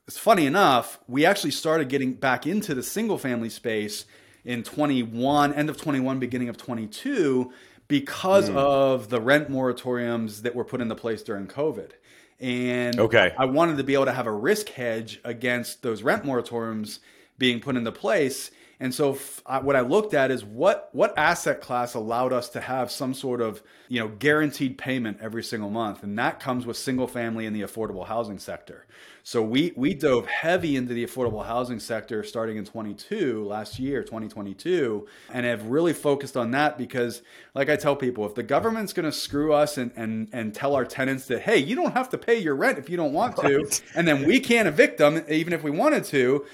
it's 0.08 0.17
funny 0.17 0.48
enough, 0.48 0.98
we 1.08 1.24
actually 1.24 1.51
started 1.51 1.88
getting 1.88 2.13
back 2.13 2.48
into 2.48 2.74
the 2.74 2.81
single 2.81 3.20
family 3.20 3.50
space 3.50 4.05
in 4.43 4.63
21, 4.63 5.53
end 5.53 5.70
of 5.70 5.77
21, 5.77 6.17
beginning 6.17 6.50
of 6.50 6.58
22 6.58 7.51
because 7.92 8.48
Hmm. 8.48 8.58
of 8.58 9.10
the 9.10 9.20
rent 9.20 9.52
moratoriums 9.52 10.42
that 10.44 10.56
were 10.56 10.64
put 10.64 10.80
into 10.82 10.96
place 10.96 11.22
during 11.22 11.46
COVID. 11.46 11.92
And 12.40 12.98
Okay. 13.00 13.34
I 13.38 13.46
wanted 13.46 13.78
to 13.78 13.84
be 13.84 13.94
able 13.94 14.06
to 14.06 14.14
have 14.14 14.26
a 14.28 14.32
risk 14.32 14.70
hedge 14.70 15.20
against 15.24 15.84
those 15.84 16.02
rent 16.02 16.24
moratoriums 16.24 17.00
being 17.38 17.60
put 17.60 17.76
into 17.76 17.92
place. 17.92 18.50
And 18.82 18.94
so 18.94 19.12
f- 19.14 19.42
I- 19.46 19.60
what 19.60 19.76
I 19.76 19.82
looked 19.82 20.14
at 20.16 20.32
is 20.32 20.44
what 20.44 20.90
what 20.92 21.18
asset 21.18 21.62
class 21.62 21.94
allowed 21.94 22.34
us 22.34 22.50
to 22.50 22.60
have 22.62 22.90
some 22.92 23.14
sort 23.14 23.40
of, 23.40 23.62
you 23.88 24.00
know, 24.00 24.08
guaranteed 24.08 24.78
payment 24.78 25.20
every 25.22 25.44
single 25.44 25.70
month. 25.70 26.02
And 26.04 26.18
that 26.18 26.40
comes 26.40 26.66
with 26.66 26.76
single 26.78 27.08
family 27.08 27.46
in 27.46 27.54
the 27.54 27.62
affordable 27.62 28.08
housing 28.08 28.40
sector. 28.40 28.88
So 29.24 29.44
we 29.44 29.72
we 29.76 29.94
dove 29.94 30.26
heavy 30.26 30.76
into 30.76 30.96
the 30.96 31.06
affordable 31.06 31.46
housing 31.46 31.80
sector 31.80 32.24
starting 32.24 32.58
in 32.58 32.66
22 32.66 33.46
last 33.46 33.78
year, 33.78 34.02
2022, 34.02 35.08
and 35.32 35.46
have 35.46 35.68
really 35.68 35.94
focused 35.94 36.36
on 36.36 36.50
that 36.52 36.78
because 36.78 37.22
like 37.54 37.70
I 37.70 37.76
tell 37.76 37.96
people, 37.96 38.26
if 38.26 38.34
the 38.34 38.42
government's 38.44 38.94
going 38.94 39.06
to 39.06 39.12
screw 39.12 39.54
us 39.54 39.78
and 39.78 39.92
and 39.96 40.28
and 40.34 40.56
tell 40.56 40.74
our 40.76 40.86
tenants 40.86 41.28
that 41.28 41.42
hey, 41.44 41.58
you 41.60 41.76
don't 41.76 41.94
have 41.94 42.10
to 42.10 42.18
pay 42.18 42.40
your 42.40 42.56
rent 42.56 42.80
if 42.80 42.90
you 42.90 42.98
don't 42.98 43.14
want 43.14 43.36
to, 43.38 43.58
Right. 43.60 43.82
and 43.96 44.08
then 44.08 44.26
we 44.26 44.40
can't 44.40 44.68
evict 44.68 44.98
them 44.98 45.24
even 45.30 45.54
if 45.54 45.62
we 45.62 45.70
wanted 45.70 46.04
to, 46.06 46.46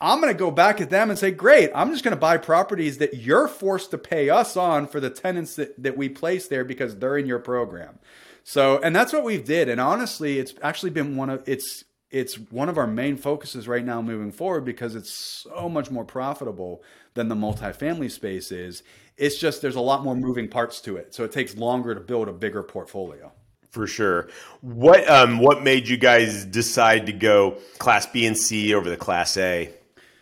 I'm 0.00 0.20
going 0.20 0.32
to 0.32 0.38
go 0.38 0.50
back 0.50 0.80
at 0.80 0.90
them 0.90 1.08
and 1.08 1.18
say, 1.18 1.30
great, 1.30 1.70
I'm 1.74 1.90
just 1.90 2.04
going 2.04 2.14
to 2.14 2.20
buy 2.20 2.36
properties 2.36 2.98
that 2.98 3.14
you're 3.14 3.48
forced 3.48 3.90
to 3.92 3.98
pay 3.98 4.28
us 4.28 4.56
on 4.56 4.86
for 4.86 5.00
the 5.00 5.08
tenants 5.08 5.56
that, 5.56 5.82
that 5.82 5.96
we 5.96 6.08
place 6.10 6.48
there 6.48 6.64
because 6.64 6.96
they're 6.98 7.16
in 7.16 7.26
your 7.26 7.38
program. 7.38 7.98
So, 8.44 8.78
and 8.78 8.94
that's 8.94 9.12
what 9.12 9.24
we 9.24 9.40
did. 9.40 9.68
And 9.68 9.80
honestly, 9.80 10.38
it's 10.38 10.54
actually 10.62 10.90
been 10.90 11.16
one 11.16 11.30
of, 11.30 11.48
it's, 11.48 11.84
it's 12.10 12.34
one 12.34 12.68
of 12.68 12.76
our 12.76 12.86
main 12.86 13.16
focuses 13.16 13.66
right 13.66 13.84
now 13.84 14.02
moving 14.02 14.32
forward 14.32 14.64
because 14.64 14.94
it's 14.94 15.12
so 15.12 15.68
much 15.68 15.90
more 15.90 16.04
profitable 16.04 16.82
than 17.14 17.28
the 17.28 17.34
multifamily 17.34 18.10
space 18.10 18.52
is. 18.52 18.82
It's 19.16 19.38
just 19.38 19.62
there's 19.62 19.76
a 19.76 19.80
lot 19.80 20.04
more 20.04 20.14
moving 20.14 20.48
parts 20.48 20.80
to 20.82 20.96
it. 20.96 21.14
So 21.14 21.24
it 21.24 21.32
takes 21.32 21.56
longer 21.56 21.94
to 21.94 22.00
build 22.00 22.28
a 22.28 22.32
bigger 22.32 22.62
portfolio. 22.62 23.32
For 23.70 23.86
sure. 23.86 24.28
What 24.60 25.08
um 25.10 25.38
what 25.38 25.62
made 25.62 25.88
you 25.88 25.98
guys 25.98 26.44
decide 26.46 27.06
to 27.06 27.12
go 27.12 27.58
class 27.78 28.06
B 28.06 28.24
and 28.24 28.36
C 28.36 28.72
over 28.72 28.88
the 28.88 28.96
class 28.96 29.36
A? 29.36 29.70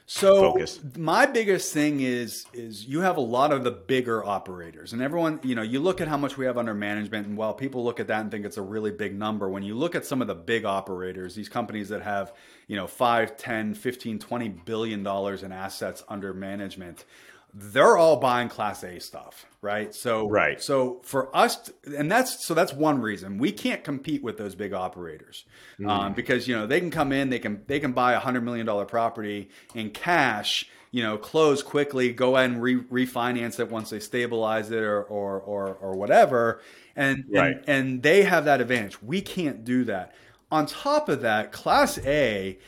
So 0.06 0.52
focus. 0.52 0.80
my 0.98 1.24
biggest 1.24 1.72
thing 1.72 2.00
is 2.00 2.44
is 2.52 2.86
you 2.86 3.00
have 3.00 3.16
a 3.16 3.22
lot 3.22 3.52
of 3.52 3.64
the 3.64 3.70
bigger 3.70 4.22
operators 4.22 4.92
and 4.92 5.00
everyone, 5.00 5.40
you 5.42 5.54
know, 5.54 5.62
you 5.62 5.80
look 5.80 6.02
at 6.02 6.08
how 6.08 6.18
much 6.18 6.36
we 6.36 6.44
have 6.44 6.58
under 6.58 6.74
management 6.74 7.26
and 7.26 7.38
while 7.38 7.54
people 7.54 7.82
look 7.82 8.00
at 8.00 8.08
that 8.08 8.20
and 8.20 8.30
think 8.30 8.44
it's 8.44 8.58
a 8.58 8.62
really 8.62 8.90
big 8.90 9.18
number, 9.18 9.48
when 9.48 9.62
you 9.62 9.74
look 9.74 9.94
at 9.94 10.04
some 10.04 10.20
of 10.20 10.28
the 10.28 10.34
big 10.34 10.66
operators, 10.66 11.34
these 11.34 11.48
companies 11.48 11.88
that 11.88 12.02
have, 12.02 12.34
you 12.66 12.76
know, 12.76 12.86
5, 12.86 13.38
10, 13.38 13.74
15, 13.74 14.18
20 14.18 14.48
billion 14.50 15.02
dollars 15.02 15.42
in 15.42 15.52
assets 15.52 16.04
under 16.06 16.34
management, 16.34 17.06
they're 17.54 17.96
all 17.96 18.16
buying 18.18 18.48
class 18.48 18.82
A 18.82 18.98
stuff, 18.98 19.46
right? 19.62 19.94
So 19.94 20.28
Right. 20.28 20.58
so 20.58 21.00
for 21.04 21.34
us, 21.36 21.70
and 21.96 22.10
that's 22.10 22.44
so 22.46 22.54
that's 22.54 22.72
one 22.72 23.00
reason 23.00 23.38
we 23.38 23.52
can't 23.52 23.84
compete 23.84 24.22
with 24.22 24.38
those 24.38 24.54
big 24.54 24.72
operators 24.72 25.44
um, 25.84 26.14
because 26.14 26.48
you 26.48 26.56
know 26.56 26.66
they 26.66 26.80
can 26.80 26.90
come 26.90 27.12
in, 27.12 27.30
they 27.30 27.38
can 27.38 27.62
they 27.66 27.80
can 27.80 27.92
buy 27.92 28.12
a 28.14 28.18
hundred 28.18 28.42
million 28.44 28.66
dollar 28.66 28.84
property 28.86 29.50
in 29.74 29.90
cash, 29.90 30.68
you 30.90 31.02
know, 31.02 31.16
close 31.18 31.62
quickly, 31.62 32.12
go 32.12 32.36
ahead 32.36 32.50
and 32.50 32.62
re- 32.62 32.82
refinance 32.84 33.58
it 33.60 33.70
once 33.70 33.90
they 33.90 34.00
stabilize 34.00 34.70
it 34.70 34.82
or 34.82 35.02
or 35.04 35.40
or, 35.40 35.74
or 35.74 35.96
whatever, 35.96 36.60
and, 36.96 37.24
Right. 37.28 37.56
and 37.56 37.68
and 37.68 38.02
they 38.02 38.22
have 38.22 38.44
that 38.46 38.60
advantage. 38.60 39.02
We 39.02 39.20
can't 39.20 39.64
do 39.64 39.84
that. 39.84 40.14
On 40.50 40.66
top 40.66 41.08
of 41.08 41.22
that, 41.22 41.52
Class 41.52 41.98
A 42.04 42.58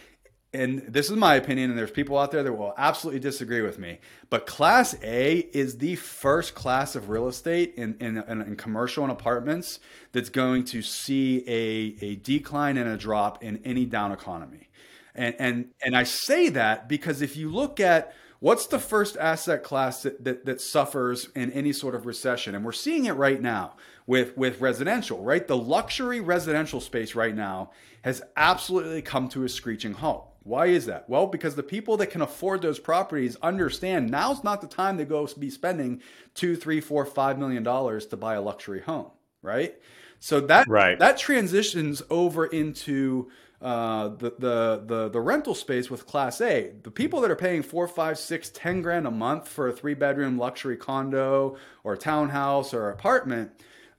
and 0.56 0.82
this 0.88 1.10
is 1.10 1.16
my 1.16 1.34
opinion, 1.34 1.70
and 1.70 1.78
there's 1.78 1.90
people 1.90 2.16
out 2.18 2.30
there 2.30 2.42
that 2.42 2.52
will 2.52 2.74
absolutely 2.78 3.20
disagree 3.20 3.60
with 3.60 3.78
me. 3.78 3.98
But 4.30 4.46
Class 4.46 4.96
A 5.02 5.38
is 5.52 5.78
the 5.78 5.96
first 5.96 6.54
class 6.54 6.96
of 6.96 7.10
real 7.10 7.28
estate 7.28 7.74
in, 7.76 7.96
in, 8.00 8.16
in, 8.16 8.56
commercial 8.56 9.04
and 9.04 9.12
apartments 9.12 9.80
that's 10.12 10.30
going 10.30 10.64
to 10.64 10.82
see 10.82 11.44
a, 11.46 12.04
a 12.04 12.16
decline 12.16 12.76
and 12.76 12.88
a 12.88 12.96
drop 12.96 13.42
in 13.42 13.60
any 13.64 13.84
down 13.84 14.12
economy. 14.12 14.68
And, 15.14 15.34
and, 15.38 15.68
and 15.84 15.96
I 15.96 16.04
say 16.04 16.48
that 16.50 16.88
because 16.88 17.22
if 17.22 17.36
you 17.36 17.50
look 17.50 17.78
at 17.78 18.14
what's 18.40 18.66
the 18.66 18.78
first 18.78 19.16
asset 19.16 19.62
class 19.62 20.02
that, 20.02 20.24
that, 20.24 20.46
that 20.46 20.60
suffers 20.60 21.28
in 21.34 21.52
any 21.52 21.72
sort 21.72 21.94
of 21.94 22.06
recession, 22.06 22.54
and 22.54 22.64
we're 22.64 22.72
seeing 22.72 23.06
it 23.06 23.12
right 23.12 23.40
now 23.40 23.74
with, 24.06 24.36
with 24.36 24.60
residential, 24.60 25.22
right? 25.22 25.46
The 25.46 25.56
luxury 25.56 26.20
residential 26.20 26.80
space 26.80 27.14
right 27.14 27.34
now 27.34 27.70
has 28.02 28.22
absolutely 28.36 29.02
come 29.02 29.28
to 29.30 29.44
a 29.44 29.48
screeching 29.48 29.94
halt. 29.94 30.32
Why 30.46 30.66
is 30.66 30.86
that? 30.86 31.08
Well, 31.08 31.26
because 31.26 31.56
the 31.56 31.62
people 31.64 31.96
that 31.98 32.08
can 32.08 32.22
afford 32.22 32.62
those 32.62 32.78
properties 32.78 33.36
understand 33.42 34.10
now's 34.10 34.44
not 34.44 34.60
the 34.60 34.68
time 34.68 34.96
to 34.98 35.04
go 35.04 35.26
be 35.38 35.50
spending 35.50 36.00
two, 36.34 36.56
three, 36.56 36.80
four, 36.80 37.04
five 37.04 37.38
million 37.38 37.64
dollars 37.64 38.06
to 38.06 38.16
buy 38.16 38.34
a 38.34 38.40
luxury 38.42 38.80
home, 38.80 39.10
right? 39.42 39.74
So 40.20 40.40
that 40.42 40.66
Right. 40.66 40.98
that 40.98 41.18
transitions 41.18 42.02
over 42.10 42.46
into 42.46 43.30
uh, 43.60 44.08
the, 44.08 44.34
the 44.38 44.82
the 44.86 45.08
the 45.08 45.20
rental 45.20 45.54
space 45.54 45.90
with 45.90 46.06
Class 46.06 46.40
A. 46.40 46.72
The 46.82 46.92
people 46.92 47.20
that 47.22 47.30
are 47.30 47.36
paying 47.36 47.62
four, 47.62 47.88
five, 47.88 48.18
six, 48.18 48.48
ten 48.50 48.82
grand 48.82 49.06
a 49.06 49.10
month 49.10 49.48
for 49.48 49.68
a 49.68 49.72
three 49.72 49.94
bedroom 49.94 50.38
luxury 50.38 50.76
condo 50.76 51.56
or 51.84 51.96
townhouse 51.96 52.72
or 52.72 52.90
apartment, 52.90 53.50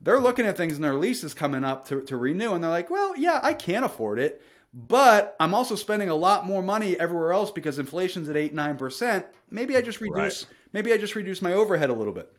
they're 0.01 0.19
looking 0.19 0.45
at 0.45 0.57
things 0.57 0.75
and 0.75 0.83
their 0.83 0.95
leases 0.95 1.33
coming 1.33 1.63
up 1.63 1.87
to, 1.89 2.01
to 2.03 2.17
renew, 2.17 2.53
and 2.53 2.63
they're 2.63 2.71
like, 2.71 2.89
well, 2.89 3.17
yeah, 3.17 3.39
I 3.43 3.53
can't 3.53 3.85
afford 3.85 4.19
it, 4.19 4.41
but 4.77 5.35
I'm 5.39 5.55
also 5.55 5.73
spending 5.73 6.09
a 6.09 6.15
lot 6.15 6.45
more 6.45 6.61
money 6.61 6.99
everywhere 6.99 7.33
else 7.33 7.49
because 7.49 7.79
inflation's 7.79 8.29
at 8.29 8.37
eight, 8.37 8.53
nine 8.53 8.77
percent. 8.77 9.25
Maybe 9.49 9.75
I 9.75 9.81
just 9.81 9.99
reduce 10.01 10.43
Right. 10.43 10.53
maybe 10.71 10.93
I 10.93 10.97
just 10.97 11.15
reduce 11.15 11.41
my 11.41 11.53
overhead 11.53 11.89
a 11.89 11.93
little 11.93 12.13
bit. 12.13 12.31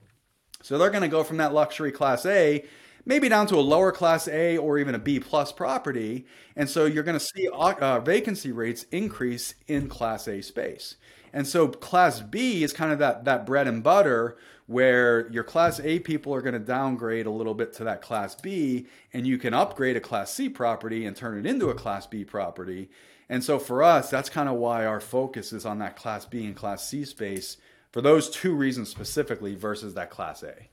So 0.62 0.78
they're 0.78 0.90
going 0.90 1.02
to 1.02 1.08
go 1.08 1.24
from 1.24 1.38
that 1.38 1.52
luxury 1.52 1.90
class 1.90 2.24
A 2.26 2.64
maybe 3.04 3.28
down 3.28 3.46
to 3.48 3.56
a 3.56 3.60
lower 3.60 3.90
class 3.90 4.28
A 4.28 4.58
or 4.58 4.78
even 4.78 4.94
a 4.94 4.98
B 4.98 5.18
plus 5.18 5.50
property. 5.50 6.26
And 6.54 6.68
so 6.68 6.84
you're 6.84 7.02
going 7.02 7.18
to 7.18 7.24
see 7.24 7.48
uh, 7.48 8.00
vacancy 8.00 8.52
rates 8.52 8.84
increase 8.92 9.54
in 9.66 9.88
class 9.88 10.28
A 10.28 10.42
space. 10.42 10.96
And 11.32 11.46
so 11.46 11.68
class 11.68 12.20
B 12.20 12.62
is 12.62 12.72
kind 12.72 12.92
of 12.92 12.98
that, 13.00 13.24
that 13.24 13.46
bread 13.46 13.66
and 13.66 13.82
butter 13.82 14.36
where 14.68 15.28
your 15.30 15.42
class 15.42 15.80
A 15.80 15.98
people 15.98 16.34
are 16.34 16.42
going 16.42 16.52
to 16.52 16.60
downgrade 16.60 17.24
a 17.24 17.30
little 17.30 17.54
bit 17.54 17.72
to 17.72 17.84
that 17.84 18.02
class 18.02 18.34
B 18.34 18.86
and 19.14 19.26
you 19.26 19.38
can 19.38 19.54
upgrade 19.54 19.96
a 19.96 20.00
class 20.00 20.32
C 20.32 20.50
property 20.50 21.06
and 21.06 21.16
turn 21.16 21.38
it 21.38 21.46
into 21.46 21.70
a 21.70 21.74
class 21.74 22.06
B 22.06 22.22
property. 22.22 22.90
And 23.30 23.42
so 23.42 23.58
for 23.58 23.82
us, 23.82 24.10
that's 24.10 24.28
kind 24.28 24.46
of 24.46 24.56
why 24.56 24.84
our 24.84 25.00
focus 25.00 25.54
is 25.54 25.64
on 25.64 25.78
that 25.78 25.96
class 25.96 26.26
B 26.26 26.44
and 26.44 26.54
class 26.54 26.86
C 26.86 27.06
space 27.06 27.56
for 27.92 28.02
those 28.02 28.28
two 28.28 28.54
reasons 28.54 28.90
specifically 28.90 29.54
versus 29.54 29.94
that 29.94 30.10
class 30.10 30.42
A. 30.42 30.68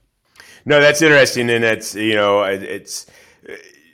No, 0.65 0.81
that's 0.81 1.01
interesting, 1.01 1.49
and 1.49 1.63
it's 1.63 1.95
you 1.95 2.15
know 2.15 2.43
it's 2.43 3.05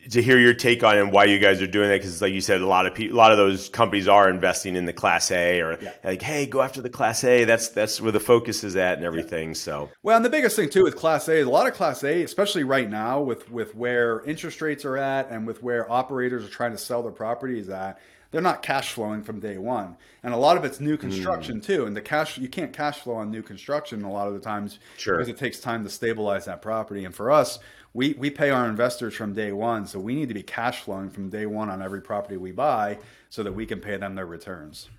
to 0.10 0.22
hear 0.22 0.40
your 0.40 0.54
take 0.54 0.84
on 0.84 0.98
it 0.98 1.02
and 1.02 1.12
why 1.12 1.26
you 1.26 1.38
guys 1.40 1.62
are 1.62 1.68
doing 1.68 1.90
that 1.90 1.98
because, 1.98 2.22
like 2.22 2.34
you 2.34 2.42
said, 2.42 2.62
a 2.62 2.68
lot 2.68 2.86
of 2.86 2.96
people, 2.96 3.16
a 3.16 3.20
lot 3.20 3.32
of 3.32 3.38
those 3.38 3.70
companies 3.70 4.08
are 4.08 4.30
investing 4.30 4.76
in 4.76 4.86
the 4.86 4.94
Class 4.94 5.30
A 5.32 5.62
or 5.62 5.78
Yeah. 5.82 5.92
like, 6.04 6.22
hey, 6.22 6.46
go 6.46 6.62
after 6.62 6.82
the 6.82 6.90
Class 6.90 7.24
A. 7.24 7.46
That's 7.46 7.70
that's 7.70 8.02
where 8.02 8.12
the 8.12 8.20
focus 8.20 8.64
is 8.64 8.76
at 8.76 8.98
and 8.98 9.06
everything. 9.06 9.54
So 9.54 9.90
Well, 10.04 10.16
and 10.16 10.26
the 10.26 10.30
biggest 10.30 10.56
thing 10.56 10.70
too 10.70 10.84
with 10.84 10.96
Class 10.96 11.28
A 11.28 11.36
is 11.38 11.48
a 11.48 11.50
lot 11.50 11.68
of 11.68 11.74
Class 11.74 12.04
A, 12.04 12.24
especially 12.24 12.64
right 12.64 12.90
now 12.90 13.22
with 13.22 13.52
with 13.52 13.76
where 13.76 14.22
interest 14.26 14.62
rates 14.62 14.86
are 14.86 14.98
at 14.98 15.30
and 15.30 15.46
with 15.46 15.62
where 15.62 15.92
operators 15.92 16.44
are 16.44 16.50
trying 16.50 16.72
to 16.72 16.78
sell 16.78 17.04
their 17.04 17.12
properties 17.12 17.70
at, 17.70 18.00
they're 18.32 18.42
not 18.42 18.64
cash 18.64 18.94
flowing 18.94 19.24
from 19.24 19.40
day 19.42 19.58
one, 19.58 19.98
and 20.24 20.34
a 20.34 20.38
lot 20.38 20.56
of 20.56 20.64
it's 20.64 20.80
new 20.80 20.96
construction 20.98 21.60
mm. 21.60 21.64
too. 21.66 21.86
And 21.86 21.96
the 21.96 22.02
cash 22.02 22.38
you 22.38 22.48
can't 22.48 22.72
cash 22.72 23.00
flow 23.00 23.16
on 23.16 23.30
new 23.30 23.44
construction 23.44 24.04
a 24.04 24.12
lot 24.12 24.28
of 24.28 24.34
the 24.34 24.40
times 24.40 24.80
Sure. 24.98 25.18
because 25.18 25.28
it 25.30 25.38
takes 25.38 25.60
time 25.60 25.84
to 25.84 25.90
stabilize 25.90 26.46
that 26.46 26.62
property. 26.62 27.04
And 27.04 27.14
for 27.14 27.30
us, 27.30 27.60
we 27.94 28.14
we 28.14 28.30
pay 28.30 28.50
our 28.50 28.68
investors 28.68 29.14
from 29.14 29.34
day 29.34 29.52
one, 29.52 29.86
so 29.86 30.00
we 30.00 30.16
need 30.16 30.28
to 30.30 30.34
be 30.34 30.44
cash 30.44 30.82
flowing 30.82 31.10
from 31.10 31.30
day 31.30 31.46
one 31.46 31.70
on 31.70 31.82
every 31.82 32.02
property 32.02 32.38
we 32.38 32.52
buy, 32.52 32.98
so 33.30 33.44
that 33.44 33.54
we 33.54 33.66
can 33.66 33.80
pay 33.80 33.98
them 33.98 34.16
their 34.16 34.26
returns. 34.26 34.90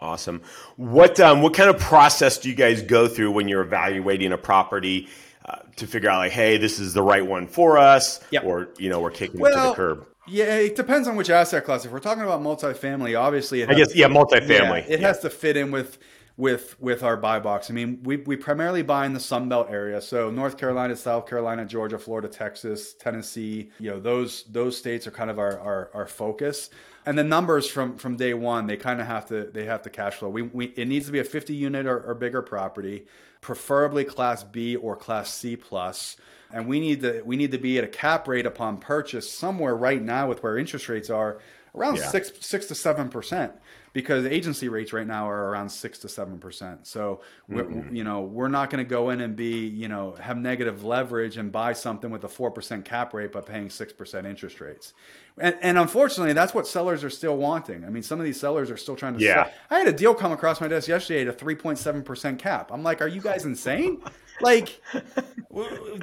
awesome. 0.00 0.40
What 0.76 1.18
um, 1.20 1.42
what 1.42 1.54
kind 1.54 1.70
of 1.70 1.78
process 1.78 2.38
do 2.38 2.48
you 2.48 2.54
guys 2.54 2.82
go 2.82 3.08
through 3.08 3.32
when 3.32 3.48
you're 3.48 3.62
evaluating 3.62 4.32
a 4.32 4.38
property? 4.38 5.08
Uh, 5.44 5.60
to 5.76 5.86
figure 5.86 6.10
out 6.10 6.18
like, 6.18 6.32
hey, 6.32 6.58
this 6.58 6.78
is 6.78 6.92
the 6.92 7.02
right 7.02 7.24
one 7.24 7.46
for 7.46 7.78
us, 7.78 8.20
Yep. 8.32 8.44
or 8.44 8.68
you 8.78 8.90
know, 8.90 9.00
we're 9.00 9.10
kicking 9.10 9.40
it 9.40 9.44
to 9.44 9.68
the 9.68 9.72
curb. 9.72 10.06
Yeah, 10.26 10.44
it 10.56 10.76
depends 10.76 11.08
on 11.08 11.16
which 11.16 11.30
asset 11.30 11.64
class. 11.64 11.86
If 11.86 11.90
we're 11.90 12.00
talking 12.00 12.22
about 12.22 12.42
multifamily, 12.42 13.18
obviously, 13.18 13.62
it 13.62 13.70
I 13.70 13.74
guess 13.74 13.94
yeah, 13.94 14.08
multifamily. 14.08 14.86
Yeah, 14.86 14.94
it 14.94 15.00
has 15.00 15.20
to 15.20 15.30
fit 15.30 15.56
in 15.56 15.70
with 15.70 15.96
with 16.38 16.80
with 16.80 17.02
our 17.02 17.16
buy 17.16 17.40
box. 17.40 17.68
I 17.68 17.74
mean, 17.74 18.00
we 18.04 18.16
we 18.16 18.36
primarily 18.36 18.82
buy 18.82 19.04
in 19.04 19.12
the 19.12 19.20
Sun 19.20 19.48
Belt 19.50 19.66
area, 19.68 20.00
so 20.00 20.30
North 20.30 20.56
Carolina, 20.56 20.96
South 20.96 21.26
Carolina, 21.26 21.66
Georgia, 21.66 21.98
Florida, 21.98 22.28
Texas, 22.28 22.94
Tennessee. 22.94 23.70
You 23.80 23.90
know, 23.90 24.00
those 24.00 24.44
those 24.44 24.78
states 24.78 25.06
are 25.06 25.10
kind 25.10 25.30
of 25.30 25.38
our 25.38 25.58
our, 25.58 25.90
our 25.92 26.06
focus. 26.06 26.70
And 27.04 27.18
the 27.18 27.24
numbers 27.24 27.68
from 27.68 27.98
from 27.98 28.16
day 28.16 28.34
one, 28.34 28.68
they 28.68 28.76
kind 28.76 29.00
of 29.00 29.08
have 29.08 29.26
to 29.28 29.50
they 29.52 29.64
have 29.64 29.82
to 29.82 29.90
cash 29.90 30.14
flow. 30.14 30.28
We, 30.28 30.42
we 30.42 30.66
it 30.66 30.86
needs 30.86 31.06
to 31.06 31.12
be 31.12 31.18
a 31.18 31.24
50 31.24 31.54
unit 31.54 31.86
or, 31.86 32.00
or 32.00 32.14
bigger 32.14 32.40
property, 32.40 33.06
preferably 33.40 34.04
Class 34.04 34.44
B 34.44 34.76
or 34.76 34.94
Class 34.94 35.34
C 35.34 35.56
plus. 35.56 36.16
and 36.52 36.68
we 36.68 36.78
need 36.78 37.00
to 37.00 37.20
we 37.24 37.36
need 37.36 37.50
to 37.50 37.58
be 37.58 37.78
at 37.78 37.84
a 37.84 37.88
cap 37.88 38.28
rate 38.28 38.46
upon 38.46 38.78
purchase 38.78 39.28
somewhere 39.30 39.74
right 39.74 40.00
now 40.00 40.28
with 40.28 40.44
where 40.44 40.56
interest 40.56 40.88
rates 40.88 41.10
are 41.10 41.40
around 41.74 41.96
yeah. 41.96 42.08
six 42.08 42.30
six 42.40 42.66
to 42.66 42.76
seven 42.76 43.08
percent 43.08 43.52
because 43.92 44.24
agency 44.26 44.68
rates 44.68 44.92
right 44.92 45.06
now 45.06 45.28
are 45.28 45.50
around 45.50 45.68
six 45.68 45.98
to 46.00 46.08
seven 46.08 46.38
percent. 46.38 46.86
So 46.86 47.20
mm-hmm. 47.50 47.94
you 47.94 48.04
know 48.04 48.22
we're 48.22 48.48
not 48.48 48.70
going 48.70 48.84
to 48.84 48.88
go 48.88 49.10
in 49.10 49.20
and 49.20 49.36
be 49.36 49.66
you 49.66 49.88
know 49.88 50.14
have 50.20 50.36
negative 50.36 50.84
leverage 50.84 51.36
and 51.36 51.50
buy 51.50 51.72
something 51.72 52.10
with 52.10 52.24
a 52.24 52.28
four 52.28 52.50
percent 52.50 52.84
cap 52.84 53.14
rate 53.14 53.32
but 53.32 53.46
paying 53.46 53.70
six 53.70 53.92
percent 53.92 54.26
interest 54.26 54.60
rates. 54.60 54.92
And, 55.40 55.56
and, 55.62 55.78
unfortunately, 55.78 56.32
that's 56.32 56.52
what 56.52 56.66
sellers 56.66 57.04
are 57.04 57.10
still 57.10 57.36
wanting. 57.36 57.84
I 57.84 57.90
mean, 57.90 58.02
some 58.02 58.18
of 58.18 58.24
these 58.24 58.40
sellers 58.40 58.72
are 58.72 58.76
still 58.76 58.96
trying 58.96 59.16
to. 59.16 59.24
Yeah. 59.24 59.44
Sell. 59.44 59.52
I 59.70 59.78
had 59.78 59.86
a 59.86 59.92
deal 59.92 60.12
come 60.14 60.32
across 60.32 60.60
my 60.60 60.66
desk 60.66 60.88
yesterday 60.88 61.22
at 61.22 61.28
a 61.28 61.32
three 61.32 61.54
point 61.54 61.78
seven 61.78 62.02
percent 62.02 62.40
cap. 62.40 62.70
I'm 62.72 62.82
like, 62.82 63.00
are 63.00 63.08
you 63.08 63.20
guys 63.20 63.44
insane? 63.44 64.02
like, 64.40 64.80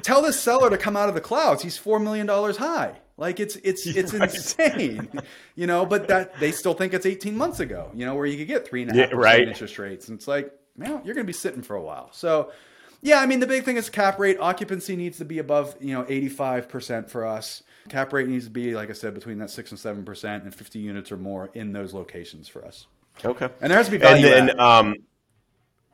tell 0.02 0.22
this 0.22 0.40
seller 0.40 0.70
to 0.70 0.78
come 0.78 0.96
out 0.96 1.08
of 1.08 1.14
the 1.14 1.20
clouds. 1.20 1.62
He's 1.62 1.76
four 1.76 2.00
million 2.00 2.26
dollars 2.26 2.56
high. 2.56 2.96
Like 3.16 3.40
it's 3.40 3.56
it's 3.56 3.86
it's 3.86 4.12
right. 4.12 4.32
insane, 4.32 5.08
you 5.54 5.66
know. 5.66 5.86
But 5.86 6.08
that 6.08 6.38
they 6.38 6.52
still 6.52 6.74
think 6.74 6.94
it's 6.94 7.06
18 7.06 7.36
months 7.36 7.60
ago, 7.60 7.90
you 7.94 8.04
know, 8.04 8.14
where 8.14 8.26
you 8.26 8.36
could 8.36 8.48
get 8.48 8.66
three 8.66 8.82
and 8.82 8.90
a 8.90 8.94
half 8.94 9.10
yeah, 9.10 9.16
right. 9.16 9.48
interest 9.48 9.78
rates, 9.78 10.08
and 10.08 10.18
it's 10.18 10.28
like, 10.28 10.52
man, 10.76 11.00
you're 11.04 11.14
going 11.14 11.24
to 11.24 11.24
be 11.24 11.32
sitting 11.32 11.62
for 11.62 11.76
a 11.76 11.82
while. 11.82 12.10
So, 12.12 12.52
yeah, 13.00 13.20
I 13.20 13.26
mean, 13.26 13.40
the 13.40 13.46
big 13.46 13.64
thing 13.64 13.76
is 13.76 13.88
cap 13.88 14.18
rate. 14.18 14.38
Occupancy 14.38 14.96
needs 14.96 15.18
to 15.18 15.24
be 15.24 15.38
above, 15.38 15.76
you 15.80 15.94
know, 15.94 16.04
85 16.08 16.68
percent 16.68 17.10
for 17.10 17.24
us. 17.24 17.62
Cap 17.88 18.12
rate 18.12 18.28
needs 18.28 18.44
to 18.44 18.50
be, 18.50 18.74
like 18.74 18.90
I 18.90 18.94
said, 18.94 19.14
between 19.14 19.38
that 19.38 19.50
six 19.50 19.70
and 19.70 19.80
seven 19.80 20.04
percent, 20.04 20.44
and 20.44 20.54
50 20.54 20.78
units 20.78 21.10
or 21.10 21.16
more 21.16 21.50
in 21.54 21.72
those 21.72 21.94
locations 21.94 22.48
for 22.48 22.64
us. 22.64 22.86
Okay, 23.24 23.48
and 23.62 23.70
there 23.70 23.78
has 23.78 23.86
to 23.86 23.92
be 23.92 23.98
value. 23.98 24.26
And 24.26 24.50
then, 24.50 24.60
um, 24.60 24.96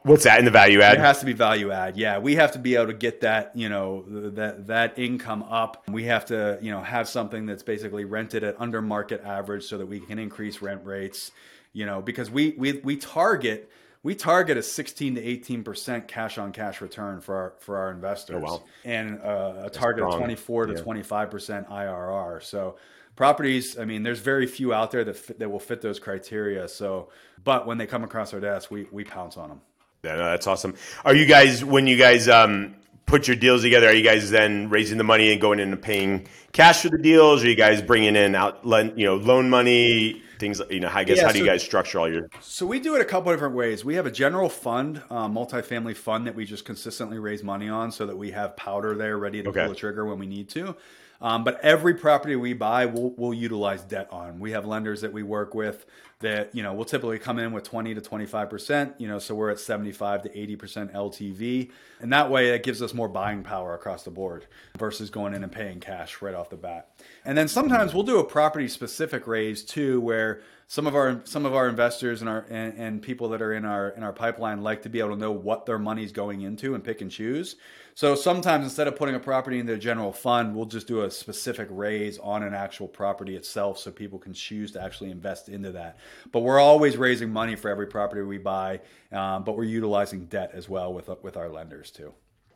What's 0.04 0.24
that 0.24 0.38
in 0.40 0.44
the 0.44 0.50
value 0.50 0.80
add? 0.80 0.94
It 0.94 1.00
has 1.00 1.20
to 1.20 1.26
be 1.26 1.32
value 1.32 1.70
add. 1.70 1.96
Yeah, 1.96 2.18
we 2.18 2.34
have 2.34 2.52
to 2.52 2.58
be 2.58 2.74
able 2.74 2.88
to 2.88 2.94
get 2.94 3.20
that, 3.20 3.52
you 3.54 3.68
know, 3.68 4.04
that 4.08 4.66
that 4.66 4.98
income 4.98 5.44
up. 5.44 5.84
We 5.88 6.04
have 6.04 6.26
to, 6.26 6.58
you 6.60 6.72
know, 6.72 6.82
have 6.82 7.08
something 7.08 7.46
that's 7.46 7.62
basically 7.62 8.04
rented 8.04 8.42
at 8.42 8.60
under 8.60 8.82
market 8.82 9.22
average 9.22 9.64
so 9.64 9.78
that 9.78 9.86
we 9.86 10.00
can 10.00 10.18
increase 10.18 10.60
rent 10.60 10.84
rates, 10.84 11.30
you 11.72 11.86
know, 11.86 12.02
because 12.02 12.30
we 12.30 12.54
we 12.58 12.80
we 12.84 12.96
target 12.96 13.70
we 14.02 14.16
target 14.16 14.56
a 14.56 14.62
16 14.62 15.14
to 15.14 15.22
18 15.22 15.62
percent 15.62 16.08
cash 16.08 16.36
on 16.36 16.52
cash 16.52 16.80
return 16.80 17.20
for 17.20 17.36
our 17.36 17.54
for 17.60 17.78
our 17.78 17.92
investors, 17.92 18.42
oh, 18.44 18.54
wow. 18.54 18.62
and 18.84 19.20
uh, 19.20 19.62
a 19.64 19.70
target 19.70 20.04
of 20.04 20.16
24 20.16 20.66
to 20.66 20.82
25 20.82 21.30
percent 21.30 21.68
IRR. 21.68 22.42
So 22.42 22.76
properties, 23.14 23.78
I 23.78 23.84
mean, 23.84 24.02
there's 24.02 24.18
very 24.18 24.46
few 24.46 24.72
out 24.74 24.90
there 24.90 25.04
that 25.04 25.16
fit, 25.16 25.38
that 25.38 25.48
will 25.48 25.60
fit 25.60 25.80
those 25.80 26.00
criteria. 26.00 26.66
So, 26.66 27.10
but 27.44 27.66
when 27.66 27.78
they 27.78 27.86
come 27.86 28.02
across 28.02 28.34
our 28.34 28.40
desk, 28.40 28.70
we 28.70 28.88
we 28.90 29.04
pounce 29.04 29.36
on 29.36 29.48
them. 29.48 29.60
Yeah, 30.04 30.16
no, 30.16 30.24
that's 30.24 30.48
awesome. 30.48 30.74
Are 31.04 31.14
you 31.14 31.26
guys 31.26 31.64
when 31.64 31.86
you 31.86 31.96
guys 31.96 32.28
um, 32.28 32.74
put 33.06 33.28
your 33.28 33.36
deals 33.36 33.62
together? 33.62 33.86
Are 33.86 33.92
you 33.92 34.02
guys 34.02 34.30
then 34.30 34.68
raising 34.68 34.98
the 34.98 35.04
money 35.04 35.30
and 35.30 35.40
going 35.40 35.60
into 35.60 35.76
paying 35.76 36.26
cash 36.50 36.82
for 36.82 36.88
the 36.88 36.98
deals? 36.98 37.44
Are 37.44 37.48
you 37.48 37.54
guys 37.54 37.80
bringing 37.80 38.16
in 38.16 38.34
out 38.34 38.58
you 38.64 39.06
know 39.06 39.14
loan 39.14 39.48
money? 39.48 40.20
Things 40.40 40.60
you 40.70 40.80
know, 40.80 40.90
I 40.92 41.04
guess 41.04 41.18
yeah, 41.18 41.26
how 41.26 41.32
do 41.32 41.38
you 41.38 41.46
guys 41.46 41.62
structure 41.62 42.00
all 42.00 42.12
your? 42.12 42.28
So 42.40 42.66
we 42.66 42.80
do 42.80 42.96
it 42.96 43.00
a 43.00 43.04
couple 43.04 43.30
different 43.30 43.54
ways. 43.54 43.84
We 43.84 43.94
have 43.94 44.06
a 44.06 44.10
general 44.10 44.48
fund, 44.48 45.00
uh, 45.08 45.28
multifamily 45.28 45.94
fund 45.94 46.26
that 46.26 46.34
we 46.34 46.46
just 46.46 46.64
consistently 46.64 47.20
raise 47.20 47.44
money 47.44 47.68
on, 47.68 47.92
so 47.92 48.04
that 48.06 48.18
we 48.18 48.32
have 48.32 48.56
powder 48.56 48.96
there 48.96 49.18
ready 49.18 49.40
to 49.44 49.50
okay. 49.50 49.60
pull 49.60 49.68
the 49.68 49.76
trigger 49.76 50.04
when 50.04 50.18
we 50.18 50.26
need 50.26 50.48
to. 50.48 50.74
Um, 51.20 51.44
but 51.44 51.60
every 51.60 51.94
property 51.94 52.34
we 52.34 52.52
buy, 52.52 52.86
we'll, 52.86 53.10
we'll 53.16 53.32
utilize 53.32 53.84
debt 53.84 54.08
on. 54.10 54.40
We 54.40 54.50
have 54.50 54.66
lenders 54.66 55.02
that 55.02 55.12
we 55.12 55.22
work 55.22 55.54
with 55.54 55.86
that 56.22 56.54
you 56.54 56.62
know 56.62 56.72
will 56.72 56.84
typically 56.84 57.18
come 57.18 57.38
in 57.38 57.52
with 57.52 57.64
20 57.64 57.94
to 57.94 58.00
25 58.00 58.50
percent 58.50 58.94
you 58.98 59.06
know 59.06 59.18
so 59.18 59.34
we're 59.34 59.50
at 59.50 59.60
75 59.60 60.22
to 60.22 60.38
80 60.38 60.56
percent 60.56 60.92
ltv 60.92 61.70
and 62.00 62.12
that 62.12 62.30
way 62.30 62.50
it 62.50 62.62
gives 62.62 62.80
us 62.80 62.94
more 62.94 63.08
buying 63.08 63.42
power 63.42 63.74
across 63.74 64.02
the 64.04 64.10
board 64.10 64.46
versus 64.78 65.10
going 65.10 65.34
in 65.34 65.42
and 65.42 65.52
paying 65.52 65.80
cash 65.80 66.22
right 66.22 66.34
off 66.34 66.50
the 66.50 66.56
bat 66.56 66.88
and 67.24 67.36
then 67.36 67.48
sometimes 67.48 67.94
we'll 67.94 68.02
do 68.02 68.18
a 68.18 68.24
property 68.24 68.68
specific 68.68 69.26
raise 69.26 69.62
too 69.62 70.00
where 70.00 70.40
some 70.72 70.86
of 70.86 70.94
our 70.94 71.20
some 71.24 71.44
of 71.44 71.54
our 71.54 71.68
investors 71.68 72.22
and 72.22 72.30
our 72.30 72.46
and, 72.48 72.78
and, 72.78 73.02
people 73.02 73.28
that 73.28 73.42
are 73.42 73.52
in 73.52 73.66
our 73.66 73.90
in 73.90 74.02
our 74.02 74.12
pipeline 74.14 74.62
like 74.62 74.80
to 74.80 74.88
be 74.88 75.00
able 75.00 75.10
to 75.10 75.16
know 75.16 75.30
what 75.30 75.66
their 75.66 75.78
money's 75.78 76.12
going 76.12 76.40
into 76.40 76.74
and 76.74 76.82
pick 76.82 77.02
and 77.02 77.10
choose. 77.10 77.56
So 77.94 78.14
sometimes 78.14 78.64
instead 78.64 78.88
of 78.88 78.96
putting 78.96 79.14
a 79.14 79.20
property 79.20 79.58
in 79.58 79.66
the 79.66 79.76
general 79.76 80.14
fund, 80.14 80.56
we'll 80.56 80.64
just 80.64 80.86
do 80.86 81.02
a 81.02 81.10
specific 81.10 81.68
raise 81.70 82.18
on 82.18 82.42
an 82.42 82.54
actual 82.54 82.88
property 82.88 83.36
itself 83.36 83.80
so 83.80 83.90
people 83.90 84.18
can 84.18 84.32
choose 84.32 84.72
to 84.72 84.82
actually 84.82 85.10
invest 85.10 85.50
into 85.50 85.72
that. 85.72 85.98
But 86.30 86.40
we're 86.40 86.60
always 86.60 86.96
raising 86.96 87.32
money 87.32 87.56
for 87.56 87.68
every 87.70 87.86
property 87.86 88.22
we 88.22 88.38
buy, 88.38 88.80
um, 89.10 89.44
but 89.44 89.56
we're 89.56 89.64
utilizing 89.64 90.26
debt 90.26 90.50
as 90.54 90.68
well 90.68 90.92
with 90.92 91.08
with 91.22 91.36
our 91.36 91.48
lenders 91.48 91.90
too. 91.90 92.12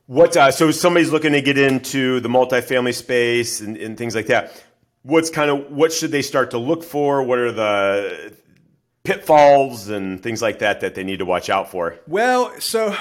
What 0.07 0.37
uh, 0.37 0.51
so 0.51 0.71
somebody's 0.71 1.11
looking 1.11 1.33
to 1.33 1.43
get 1.43 1.59
into 1.59 2.21
the 2.21 2.29
multifamily 2.29 2.95
space 2.95 3.61
and, 3.61 3.77
and 3.77 3.99
things 3.99 4.15
like 4.15 4.27
that 4.27 4.53
what's 5.07 5.31
kind 5.31 5.51
of 5.51 5.71
what 5.71 5.93
should 5.93 6.11
they 6.11 6.23
start 6.23 6.51
to 6.51 6.59
look 6.59 6.83
for? 6.83 7.23
What 7.23 7.39
are 7.39 7.53
the 7.53 8.37
pitfalls 9.05 9.89
and 9.89 10.21
things 10.23 10.43
like 10.43 10.59
that 10.59 10.81
that 10.81 10.95
they 10.95 11.05
need 11.05 11.21
to 11.21 11.25
watch 11.25 11.49
out 11.49 11.71
for? 11.71 11.97
Well, 12.07 12.61
so 12.61 12.97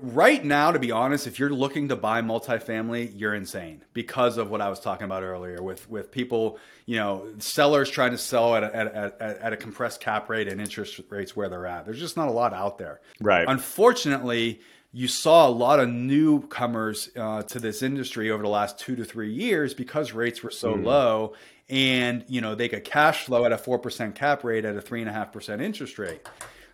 right 0.00 0.44
now, 0.44 0.72
to 0.72 0.78
be 0.78 0.90
honest, 0.90 1.26
if 1.26 1.38
you're 1.38 1.50
looking 1.50 1.88
to 1.88 1.96
buy 1.96 2.22
multifamily, 2.22 3.12
you're 3.14 3.34
insane 3.34 3.84
because 3.92 4.36
of 4.36 4.50
what 4.50 4.60
I 4.60 4.68
was 4.68 4.80
talking 4.80 5.04
about 5.04 5.22
earlier 5.22 5.62
with 5.62 5.88
with 5.90 6.10
people, 6.10 6.58
you 6.86 6.96
know, 6.96 7.26
sellers 7.38 7.90
trying 7.90 8.12
to 8.12 8.18
sell 8.18 8.56
at 8.56 8.64
a, 8.64 8.76
at, 8.76 8.94
at, 8.94 9.20
at 9.20 9.52
a 9.52 9.56
compressed 9.56 10.00
cap 10.00 10.28
rate 10.28 10.48
and 10.48 10.60
interest 10.60 11.00
rates 11.10 11.36
where 11.36 11.48
they're 11.48 11.66
at. 11.66 11.84
There's 11.84 12.00
just 12.00 12.16
not 12.16 12.28
a 12.28 12.32
lot 12.32 12.52
out 12.54 12.78
there. 12.78 13.00
Right. 13.20 13.46
Unfortunately, 13.48 14.60
you 14.92 15.08
saw 15.08 15.46
a 15.46 15.50
lot 15.50 15.80
of 15.80 15.88
newcomers 15.88 17.10
uh, 17.16 17.42
to 17.42 17.58
this 17.58 17.82
industry 17.82 18.30
over 18.30 18.42
the 18.42 18.48
last 18.48 18.78
two 18.78 18.96
to 18.96 19.04
three 19.04 19.32
years 19.32 19.74
because 19.74 20.12
rates 20.12 20.42
were 20.42 20.50
so 20.50 20.74
mm. 20.74 20.84
low 20.84 21.34
and 21.68 22.24
you 22.28 22.40
know 22.40 22.54
they 22.54 22.68
could 22.68 22.84
cash 22.84 23.24
flow 23.24 23.44
at 23.44 23.52
a 23.52 23.56
4% 23.56 24.14
cap 24.14 24.44
rate 24.44 24.64
at 24.64 24.76
a 24.76 24.80
3.5% 24.80 25.62
interest 25.62 25.98
rate 25.98 26.26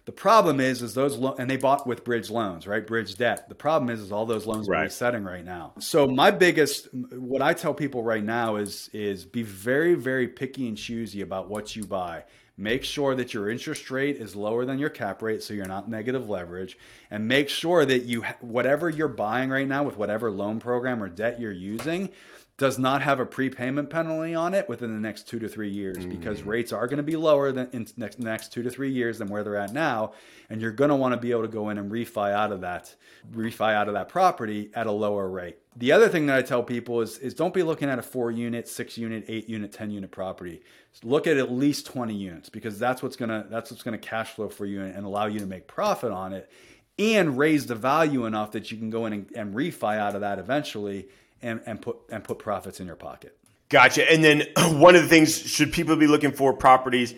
the 0.06 0.12
problem 0.12 0.60
is 0.60 0.82
is 0.82 0.94
those 0.94 1.16
lo- 1.16 1.34
and 1.38 1.48
they 1.50 1.56
bought 1.56 1.86
with 1.86 2.04
bridge 2.04 2.30
loans 2.30 2.66
right 2.66 2.86
bridge 2.86 3.16
debt 3.16 3.48
the 3.48 3.54
problem 3.54 3.90
is 3.90 4.00
is 4.00 4.12
all 4.12 4.26
those 4.26 4.46
loans 4.46 4.68
right. 4.68 4.80
are 4.80 4.84
resetting 4.84 5.24
right 5.24 5.44
now 5.44 5.72
so 5.78 6.06
my 6.06 6.30
biggest 6.30 6.88
what 6.92 7.42
i 7.42 7.52
tell 7.52 7.74
people 7.74 8.02
right 8.02 8.24
now 8.24 8.56
is 8.56 8.90
is 8.92 9.24
be 9.24 9.42
very 9.42 9.94
very 9.94 10.28
picky 10.28 10.68
and 10.68 10.76
choosy 10.76 11.20
about 11.20 11.48
what 11.48 11.74
you 11.74 11.84
buy 11.84 12.22
Make 12.56 12.84
sure 12.84 13.16
that 13.16 13.34
your 13.34 13.50
interest 13.50 13.90
rate 13.90 14.16
is 14.16 14.36
lower 14.36 14.64
than 14.64 14.78
your 14.78 14.90
cap 14.90 15.22
rate 15.22 15.42
so 15.42 15.54
you're 15.54 15.66
not 15.66 15.88
negative 15.88 16.28
leverage. 16.28 16.78
And 17.10 17.26
make 17.26 17.48
sure 17.48 17.84
that 17.84 18.04
you, 18.04 18.22
whatever 18.40 18.88
you're 18.88 19.08
buying 19.08 19.50
right 19.50 19.66
now 19.66 19.82
with 19.82 19.96
whatever 19.96 20.30
loan 20.30 20.60
program 20.60 21.02
or 21.02 21.08
debt 21.08 21.40
you're 21.40 21.50
using, 21.50 22.10
does 22.56 22.78
not 22.78 23.02
have 23.02 23.18
a 23.18 23.26
prepayment 23.26 23.90
penalty 23.90 24.32
on 24.32 24.54
it 24.54 24.68
within 24.68 24.94
the 24.94 25.00
next 25.00 25.28
two 25.28 25.40
to 25.40 25.48
three 25.48 25.70
years 25.70 25.98
mm-hmm. 25.98 26.10
because 26.10 26.42
rates 26.44 26.72
are 26.72 26.86
going 26.86 26.98
to 26.98 27.02
be 27.02 27.16
lower 27.16 27.50
than 27.50 27.68
in 27.72 27.86
next 27.96 28.20
next 28.20 28.52
two 28.52 28.62
to 28.62 28.70
three 28.70 28.92
years 28.92 29.18
than 29.18 29.28
where 29.28 29.42
they're 29.42 29.56
at 29.56 29.72
now, 29.72 30.12
and 30.48 30.60
you're 30.60 30.70
going 30.70 30.90
to 30.90 30.94
want 30.94 31.12
to 31.12 31.20
be 31.20 31.32
able 31.32 31.42
to 31.42 31.48
go 31.48 31.68
in 31.70 31.78
and 31.78 31.90
refi 31.90 32.32
out 32.32 32.52
of 32.52 32.60
that 32.60 32.94
refi 33.32 33.74
out 33.74 33.88
of 33.88 33.94
that 33.94 34.08
property 34.08 34.70
at 34.74 34.86
a 34.86 34.92
lower 34.92 35.28
rate. 35.28 35.58
The 35.76 35.90
other 35.90 36.08
thing 36.08 36.26
that 36.26 36.36
I 36.36 36.42
tell 36.42 36.62
people 36.62 37.00
is 37.00 37.18
is 37.18 37.34
don't 37.34 37.52
be 37.52 37.64
looking 37.64 37.88
at 37.88 37.98
a 37.98 38.02
four 38.02 38.30
unit, 38.30 38.68
six 38.68 38.96
unit, 38.96 39.24
eight 39.26 39.48
unit, 39.48 39.72
ten 39.72 39.90
unit 39.90 40.12
property. 40.12 40.62
Look 41.02 41.26
at 41.26 41.36
at 41.36 41.50
least 41.50 41.86
twenty 41.86 42.14
units 42.14 42.50
because 42.50 42.78
that's 42.78 43.02
what's 43.02 43.16
gonna 43.16 43.46
that's 43.50 43.72
what's 43.72 43.82
gonna 43.82 43.98
cash 43.98 44.30
flow 44.30 44.48
for 44.48 44.64
you 44.64 44.80
and 44.80 45.04
allow 45.04 45.26
you 45.26 45.40
to 45.40 45.46
make 45.46 45.66
profit 45.66 46.12
on 46.12 46.32
it 46.32 46.48
and 46.96 47.36
raise 47.36 47.66
the 47.66 47.74
value 47.74 48.24
enough 48.24 48.52
that 48.52 48.70
you 48.70 48.78
can 48.78 48.90
go 48.90 49.06
in 49.06 49.12
and, 49.12 49.32
and 49.34 49.54
refi 49.56 49.98
out 49.98 50.14
of 50.14 50.20
that 50.20 50.38
eventually 50.38 51.08
and, 51.44 51.60
and 51.66 51.80
put 51.80 51.98
and 52.10 52.24
put 52.24 52.38
profits 52.38 52.80
in 52.80 52.86
your 52.86 52.96
pocket. 52.96 53.36
Gotcha. 53.68 54.10
And 54.10 54.24
then 54.24 54.42
one 54.80 54.96
of 54.96 55.02
the 55.02 55.08
things 55.08 55.38
should 55.38 55.72
people 55.72 55.94
be 55.96 56.06
looking 56.06 56.32
for 56.32 56.52
properties 56.52 57.14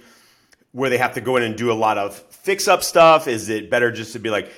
where 0.73 0.91
they 0.91 0.99
have 0.99 1.15
to 1.15 1.21
go 1.21 1.37
in 1.37 1.43
and 1.43 1.57
do 1.57 1.73
a 1.73 1.75
lot 1.75 1.97
of 1.97 2.15
fix 2.15 2.69
up 2.69 2.83
stuff? 2.83 3.29
Is 3.29 3.49
it 3.49 3.71
better 3.71 3.91
just 3.91 4.13
to 4.13 4.19
be 4.19 4.29
like, 4.29 4.53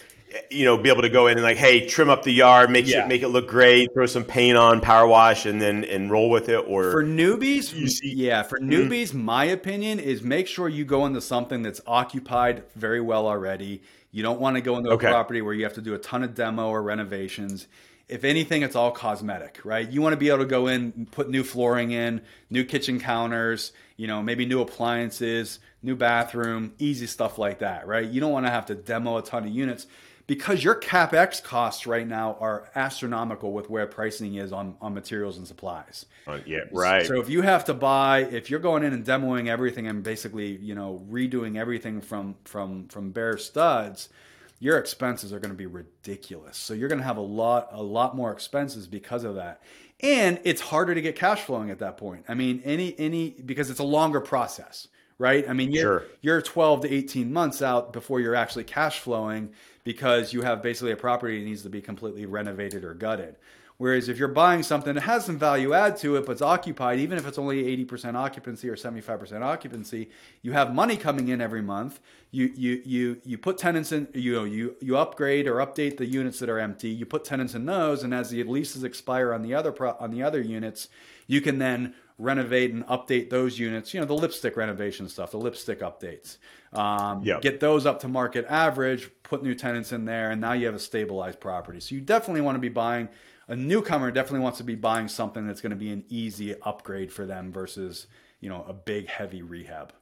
you 0.51 0.65
know, 0.65 0.77
be 0.77 0.91
able 0.91 1.03
to 1.03 1.09
go 1.09 1.27
in 1.27 1.39
and 1.39 1.43
like, 1.43 1.57
hey, 1.57 1.87
trim 1.87 2.11
up 2.11 2.23
the 2.23 2.33
yard, 2.33 2.71
make 2.71 2.87
yeah. 2.87 3.05
it 3.05 3.09
make 3.09 3.23
it 3.23 3.29
look 3.29 3.49
great, 3.49 3.93
throw 3.95 4.07
some 4.07 4.25
paint 4.25 4.57
on, 4.57 4.81
power 4.81 5.07
wash, 5.07 5.47
and 5.47 5.61
then 5.61 5.85
and 5.85 6.11
roll 6.11 6.31
with 6.31 6.49
it? 6.49 6.65
Or 6.67 6.91
for 6.91 7.05
newbies, 7.05 7.89
see, 7.89 8.15
yeah, 8.15 8.43
for 8.43 8.59
mm-hmm. 8.59 8.71
newbies, 8.71 9.09
mm-hmm. 9.09 9.25
my 9.25 9.45
opinion 9.45 10.01
is 10.01 10.23
make 10.23 10.47
sure 10.47 10.69
you 10.69 10.85
go 10.85 11.07
into 11.07 11.21
something 11.21 11.63
that's 11.63 11.81
occupied 11.87 12.65
very 12.75 13.01
well 13.01 13.27
already. 13.27 13.83
You 14.11 14.23
don't 14.23 14.41
want 14.41 14.57
to 14.57 14.63
go 14.63 14.77
into 14.77 14.91
a 14.91 14.95
okay. 14.95 15.11
property 15.11 15.43
where 15.43 15.55
you 15.55 15.65
have 15.65 15.75
to 15.75 15.83
do 15.83 15.95
a 15.95 15.99
ton 15.99 16.25
of 16.25 16.35
demo 16.35 16.69
or 16.69 16.83
renovations 16.83 17.67
if 18.09 18.25
anything, 18.25 18.63
it's 18.63 18.75
all 18.75 18.91
cosmetic, 18.91 19.61
right? 19.65 19.89
You 19.89 20.01
want 20.01 20.15
to 20.15 20.17
be 20.17 20.29
able 20.29 20.39
to 20.39 20.47
go 20.47 20.67
in, 20.67 20.93
and 20.97 21.11
put 21.11 21.29
new 21.29 21.45
flooring 21.45 21.91
in, 21.91 22.23
new 22.49 22.65
kitchen 22.65 22.99
counters, 23.01 23.73
you 23.97 24.07
know, 24.07 24.23
maybe 24.23 24.47
new 24.47 24.61
appliances, 24.61 25.59
new 25.83 25.95
bathroom, 25.95 26.73
easy 26.79 27.07
stuff 27.07 27.39
like 27.39 27.59
that, 27.59 27.87
right? 27.87 28.09
You 28.09 28.21
don't 28.21 28.33
want 28.33 28.47
to 28.47 28.51
have 28.51 28.67
to 28.67 28.75
demo 28.75 29.19
a 29.19 29.23
ton 29.23 29.45
of 29.45 29.51
units 29.51 29.87
because 30.27 30.63
your 30.63 30.75
capex 30.75 31.43
costs 31.43 31.87
right 31.87 32.07
now 32.07 32.37
are 32.41 32.71
astronomical 32.75 33.53
with 33.53 33.69
where 33.69 33.87
pricing 33.87 34.37
is 34.37 34.53
on, 34.53 34.77
on 34.81 34.95
materials 34.95 35.39
and 35.39 35.47
supplies. 35.47 36.07
Uh, 36.27 36.39
yeah, 36.47 36.61
right. 36.71 37.07
So 37.07 37.21
if 37.21 37.29
you 37.29 37.43
have 37.43 37.65
to 37.65 37.75
buy, 37.75 38.21
if 38.21 38.51
you're 38.51 38.61
going 38.61 38.85
in 38.85 38.93
and 38.93 39.05
demoing 39.05 39.49
everything 39.49 39.87
and 39.87 40.03
basically, 40.03 40.57
you 40.57 40.75
know, 40.75 41.03
redoing 41.11 41.57
everything 41.57 42.01
from 42.01 42.37
from 42.45 42.89
from 42.89 43.11
bare 43.11 43.39
studs, 43.39 44.11
your 44.59 44.79
expenses 44.79 45.33
are 45.33 45.39
going 45.39 45.53
to 45.53 45.57
be 45.57 45.67
ridiculous. 45.67 46.57
So 46.57 46.75
you're 46.75 46.89
going 46.89 47.01
to 47.01 47.05
have 47.05 47.17
a 47.17 47.23
lot 47.23 47.69
a 47.73 47.83
lot 47.83 48.17
more 48.17 48.33
expenses 48.33 48.87
because 48.87 49.25
of 49.25 49.37
that. 49.37 49.63
And 50.01 50.41
it's 50.45 50.61
harder 50.61 50.95
to 50.95 51.01
get 51.01 51.17
cash 51.17 51.43
flowing 51.43 51.71
at 51.71 51.81
that 51.81 51.97
point. 51.97 52.25
I 52.29 52.35
mean, 52.35 52.63
any 52.65 52.95
any 52.99 53.31
because 53.31 53.71
it's 53.71 53.81
a 53.81 53.85
longer 53.85 54.21
process 54.21 54.89
right? 55.19 55.49
I 55.49 55.53
mean, 55.53 55.73
you're, 55.73 56.01
sure. 56.01 56.05
you're 56.23 56.43
12 56.43 56.83
to 56.83 56.95
18 56.95 57.33
months 57.33 57.61
out 57.61 57.93
before 57.93 58.21
you're 58.21 58.35
actually 58.35 58.65
cash 58.65 59.01
flowing 59.01 59.51
because 59.85 60.33
you 60.33 60.43
have 60.43 60.63
basically 60.63 60.93
a 60.93 60.97
property 60.97 61.41
that 61.41 61.45
needs 61.45 61.63
to 61.63 61.69
be 61.69 61.83
completely 61.83 62.25
renovated 62.27 62.85
or 62.85 62.95
gutted. 62.95 63.37
Whereas 63.79 64.09
if 64.09 64.19
you're 64.19 64.27
buying 64.27 64.65
something 64.65 64.95
that 64.95 65.03
has 65.03 65.25
some 65.25 65.39
value 65.39 65.73
add 65.73 65.97
to 65.99 66.17
it, 66.17 66.27
but 66.27 66.33
it's 66.33 66.43
occupied, 66.43 66.99
even 66.99 67.17
if 67.17 67.29
it's 67.29 67.39
only 67.39 67.63
80% 67.85 68.17
occupancy 68.17 68.69
or 68.69 68.75
75% 68.75 69.41
occupancy, 69.43 70.11
you 70.43 70.51
have 70.51 70.75
money 70.75 70.97
coming 70.97 71.29
in 71.29 71.41
every 71.41 71.63
month. 71.63 72.01
You 72.33 72.53
you 72.57 72.83
you 72.85 73.21
you 73.25 73.39
put 73.39 73.57
tenants 73.57 73.93
in, 73.93 74.09
you 74.15 74.35
know, 74.35 74.45
you 74.45 74.75
you 74.81 74.99
upgrade 74.99 75.47
or 75.47 75.57
update 75.57 75.97
the 75.97 76.07
units 76.07 76.41
that 76.41 76.49
are 76.49 76.59
empty. 76.59 76.91
You 76.91 77.07
put 77.07 77.25
tenants 77.25 77.55
in 77.55 77.67
those, 77.67 78.03
and 78.03 78.13
as 78.13 78.31
the 78.31 78.43
leases 78.43 78.83
expire 78.83 79.33
on 79.33 79.43
the 79.43 79.55
other 79.55 79.71
pro, 79.71 79.93
on 79.93 80.11
the 80.11 80.25
other 80.25 80.41
units, 80.41 80.89
you 81.29 81.41
can 81.41 81.59
then 81.59 81.95
renovate 82.19 82.73
and 82.73 82.85
update 82.89 83.31
those 83.31 83.61
units. 83.61 83.95
You 83.95 84.01
know, 84.01 84.07
the 84.07 84.15
lipstick 84.15 84.57
renovation 84.57 85.09
stuff, 85.09 85.31
the 85.31 85.39
lipstick 85.39 85.81
updates. 85.81 86.39
Um, 86.73 87.23
yep. 87.23 87.43
Get 87.43 87.61
those 87.61 87.87
up 87.87 88.01
to 88.01 88.09
market 88.09 88.45
average, 88.49 89.09
put 89.23 89.43
new 89.45 89.55
tenants 89.55 89.93
in 89.93 90.05
there, 90.05 90.33
and 90.33 90.41
now 90.41 90.53
you 90.53 90.67
have 90.67 90.75
a 90.75 90.81
stabilized 90.81 91.39
property. 91.39 91.79
So 91.79 91.95
you 91.95 92.01
definitely 92.01 92.41
want 92.41 92.57
to 92.57 92.61
be 92.61 92.69
buying 92.69 93.09
a 93.49 93.57
newcomer. 93.57 94.11
Definitely 94.11 94.41
wants 94.41 94.59
to 94.59 94.65
be 94.65 94.75
buying 94.75 95.09
something 95.09 95.47
that's 95.47 95.61
going 95.61 95.71
to 95.71 95.77
be 95.77 95.91
an 95.91 96.05
easy 96.09 96.55
upgrade 96.63 97.13
for 97.13 97.27
them 97.27 97.53
versus 97.53 98.07
you 98.41 98.49
know 98.49 98.65
a 98.69 98.73
big 98.73 99.09
heavy 99.09 99.43
rehab. 99.43 99.93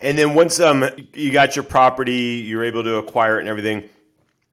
And 0.00 0.18
then 0.18 0.34
once 0.34 0.60
um 0.60 0.84
you 1.14 1.32
got 1.32 1.56
your 1.56 1.64
property, 1.64 2.44
you're 2.46 2.64
able 2.64 2.84
to 2.84 2.96
acquire 2.96 3.38
it 3.38 3.40
and 3.40 3.48
everything. 3.48 3.88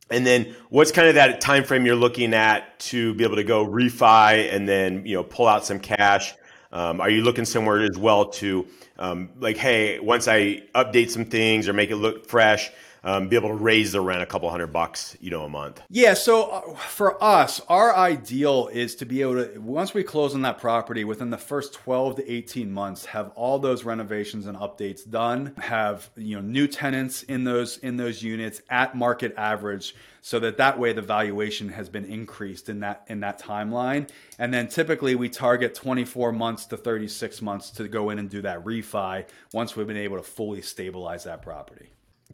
And 0.10 0.26
then 0.26 0.56
what's 0.70 0.92
kind 0.92 1.08
of 1.08 1.16
that 1.16 1.42
time 1.42 1.64
frame 1.64 1.86
you're 1.86 1.96
looking 1.96 2.34
at 2.36 2.80
to 2.80 3.16
be 3.16 3.24
able 3.24 3.38
to 3.38 3.44
go 3.44 3.66
refi 3.66 4.54
and 4.54 4.70
then 4.70 5.06
you 5.06 5.16
know 5.16 5.24
pull 5.24 5.48
out 5.48 5.66
some 5.66 5.80
cash 5.80 6.36
um, 6.76 7.00
are 7.00 7.10
you 7.10 7.22
looking 7.22 7.46
somewhere 7.46 7.80
as 7.84 7.98
well 7.98 8.26
to 8.32 8.68
um, 8.98 9.30
like, 9.40 9.56
hey, 9.56 9.98
once 10.00 10.28
I 10.28 10.64
update 10.76 11.10
some 11.10 11.24
things 11.24 11.70
or 11.70 11.74
make 11.74 11.90
it 11.90 11.96
look 11.96 12.28
fresh, 12.28 12.70
um, 13.06 13.30
be 13.30 13.36
able 13.36 13.50
to 13.50 13.56
raise 13.56 13.92
the 13.92 14.02
rent 14.02 14.24
a 14.24 14.26
couple 14.26 14.50
hundred 14.50 14.74
bucks, 14.74 15.16
you 15.22 15.30
know, 15.30 15.44
a 15.44 15.50
month. 15.50 15.82
Yeah. 15.90 16.16
So 16.16 16.50
uh, 16.50 16.76
for 16.76 17.24
us, 17.24 17.62
our 17.70 17.96
ideal 17.96 18.68
is 18.74 18.96
to 18.96 19.06
be 19.06 19.22
able 19.22 19.46
to 19.46 19.60
once 19.60 19.94
we 19.94 20.04
close 20.04 20.34
on 20.34 20.42
that 20.42 20.60
property 20.60 21.04
within 21.04 21.30
the 21.30 21.38
first 21.38 21.74
12 21.74 22.18
to 22.18 22.32
18 22.32 22.72
months, 22.72 23.06
have 23.06 23.30
all 23.36 23.60
those 23.60 23.84
renovations 23.84 24.48
and 24.48 24.58
updates 24.58 25.10
done, 25.10 25.54
have 25.60 26.10
you 26.18 26.36
know 26.36 26.42
new 26.42 26.68
tenants 26.68 27.24
in 27.24 27.44
those 27.44 27.78
in 27.78 27.96
those 27.96 28.24
units 28.24 28.62
at 28.70 28.96
market 28.96 29.36
average, 29.38 29.96
so 30.22 30.40
that 30.40 30.58
that 30.58 30.80
way 30.80 30.92
the 30.92 31.04
valuation 31.04 31.70
has 31.70 31.88
been 31.88 32.06
increased 32.06 32.70
in 32.70 32.80
that 32.80 33.04
in 33.08 33.20
that 33.20 33.40
timeline. 33.40 34.10
And 34.40 34.52
then 34.52 34.68
typically 34.68 35.14
we 35.14 35.30
target 35.30 35.76
24 35.76 36.32
months 36.32 36.66
to 36.68 36.78
36 36.78 37.44
months 37.44 37.70
to 37.72 37.88
go 37.88 38.10
in 38.10 38.18
and 38.18 38.32
do 38.32 38.42
that 38.42 38.64
refi 38.66 39.26
once 39.54 39.76
we've 39.76 39.86
been 39.86 39.96
able 39.96 40.18
to 40.18 40.24
fully 40.24 40.64
stabilize 40.64 41.26
that 41.26 41.44
property. 41.44 41.90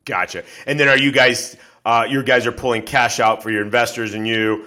Gotcha. 0.05 0.43
And 0.65 0.79
then 0.79 0.87
are 0.87 0.97
you 0.97 1.11
guys, 1.11 1.55
uh, 1.85 2.07
your 2.09 2.23
guys 2.23 2.47
are 2.47 2.51
pulling 2.51 2.83
cash 2.83 3.19
out 3.19 3.43
for 3.43 3.51
your 3.51 3.61
investors 3.61 4.13
and 4.13 4.27
you, 4.27 4.65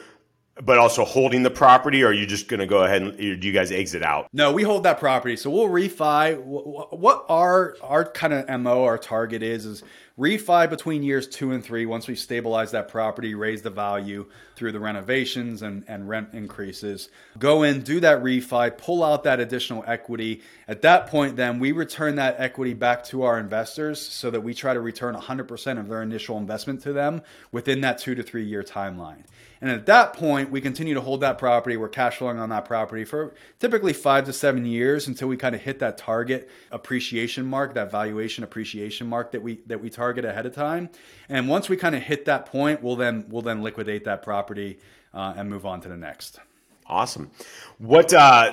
but 0.63 0.79
also 0.79 1.05
holding 1.05 1.43
the 1.43 1.51
property, 1.51 2.03
or 2.03 2.09
are 2.09 2.13
you 2.13 2.27
just 2.27 2.49
going 2.49 2.61
to 2.61 2.67
go 2.67 2.85
ahead 2.85 3.03
and 3.03 3.17
do 3.17 3.47
you 3.47 3.53
guys 3.53 3.73
exit 3.73 4.03
out? 4.03 4.29
No, 4.33 4.53
we 4.53 4.63
hold 4.63 4.85
that 4.85 5.01
property. 5.01 5.37
So 5.37 5.51
we'll 5.51 5.69
refi. 5.69 6.39
What 6.43 7.25
our 7.29 7.77
our 7.83 8.05
kind 8.05 8.33
of 8.33 8.61
mo, 8.61 8.85
our 8.85 8.99
target 8.99 9.43
is, 9.43 9.67
is 9.67 9.83
refi 10.19 10.71
between 10.71 11.03
years 11.03 11.27
two 11.27 11.51
and 11.51 11.65
three 11.65 11.87
once 11.87 12.07
we 12.07 12.15
stabilize 12.15 12.71
that 12.71 12.87
property 12.87 13.35
raise 13.35 13.63
the 13.63 13.71
value 13.71 14.25
through 14.55 14.71
the 14.71 14.79
renovations 14.79 15.63
and, 15.63 15.85
and 15.89 16.09
rent 16.09 16.29
increases 16.33 17.09
go 17.37 17.65
in 17.65 17.81
do 17.81 17.99
that 17.99 18.23
refi 18.23 18.77
pull 18.79 19.03
out 19.03 19.25
that 19.25 19.41
additional 19.41 19.83
equity 19.89 20.41
at 20.69 20.83
that 20.83 21.09
point 21.09 21.35
then 21.35 21.59
we 21.59 21.73
return 21.73 22.15
that 22.15 22.37
equity 22.39 22.75
back 22.75 23.03
to 23.03 23.25
our 23.25 23.41
investors 23.41 24.01
so 24.01 24.31
that 24.31 24.41
we 24.41 24.55
try 24.55 24.73
to 24.73 24.81
return 24.81 25.17
100% 25.17 25.81
of 25.81 25.89
their 25.89 26.03
initial 26.03 26.39
investment 26.39 26.81
to 26.81 26.93
them 26.93 27.21
within 27.51 27.81
that 27.81 27.99
two 27.99 28.15
to 28.15 28.23
three 28.23 28.45
year 28.45 28.63
timeline 28.63 29.25
and 29.65 29.73
at 29.73 29.87
that 29.87 30.13
point, 30.13 30.51
we 30.51 30.61
continue 30.61 30.93
to 30.93 31.01
hold 31.01 31.23
that 31.23 31.39
property. 31.39 31.79
We're 31.79 31.89
cash 31.89 32.19
flowing 32.19 32.39
on 32.39 32.51
that 32.51 32.67
property 32.67 33.03
for 33.03 33.33
typically 33.61 33.95
five 33.95 34.27
to 34.27 34.33
seven 34.35 34.67
years 34.67 35.09
until 35.09 35.27
we 35.27 35.39
kind 35.39 35.55
of 35.55 35.63
hit 35.63 35.79
that 35.79 35.97
target 35.97 36.51
appreciation 36.71 37.47
mark, 37.47 37.73
that 37.73 37.91
valuation 37.91 38.45
appreciation 38.45 39.07
mark 39.07 39.33
that 39.33 39.43
we 39.43 39.63
that 39.65 39.81
we 39.81 39.89
target 39.89 40.27
ahead 40.27 40.45
of 40.45 40.55
time. 40.55 40.91
And 41.31 41.49
once 41.49 41.71
we 41.71 41.79
kind 41.79 41.95
of 41.95 42.03
hit 42.03 42.27
that 42.27 42.45
point, 42.45 42.83
we'll 42.83 42.97
then 42.97 43.25
we'll 43.31 43.41
then 43.41 43.63
liquidate 43.63 44.05
that 44.05 44.23
property 44.23 44.81
uh, 45.15 45.33
and 45.35 45.49
move 45.49 45.65
on 45.65 45.81
to 45.81 45.89
the 45.89 45.97
next. 45.97 46.41
Awesome. 46.87 47.31
What 47.79 48.13
uh, 48.13 48.53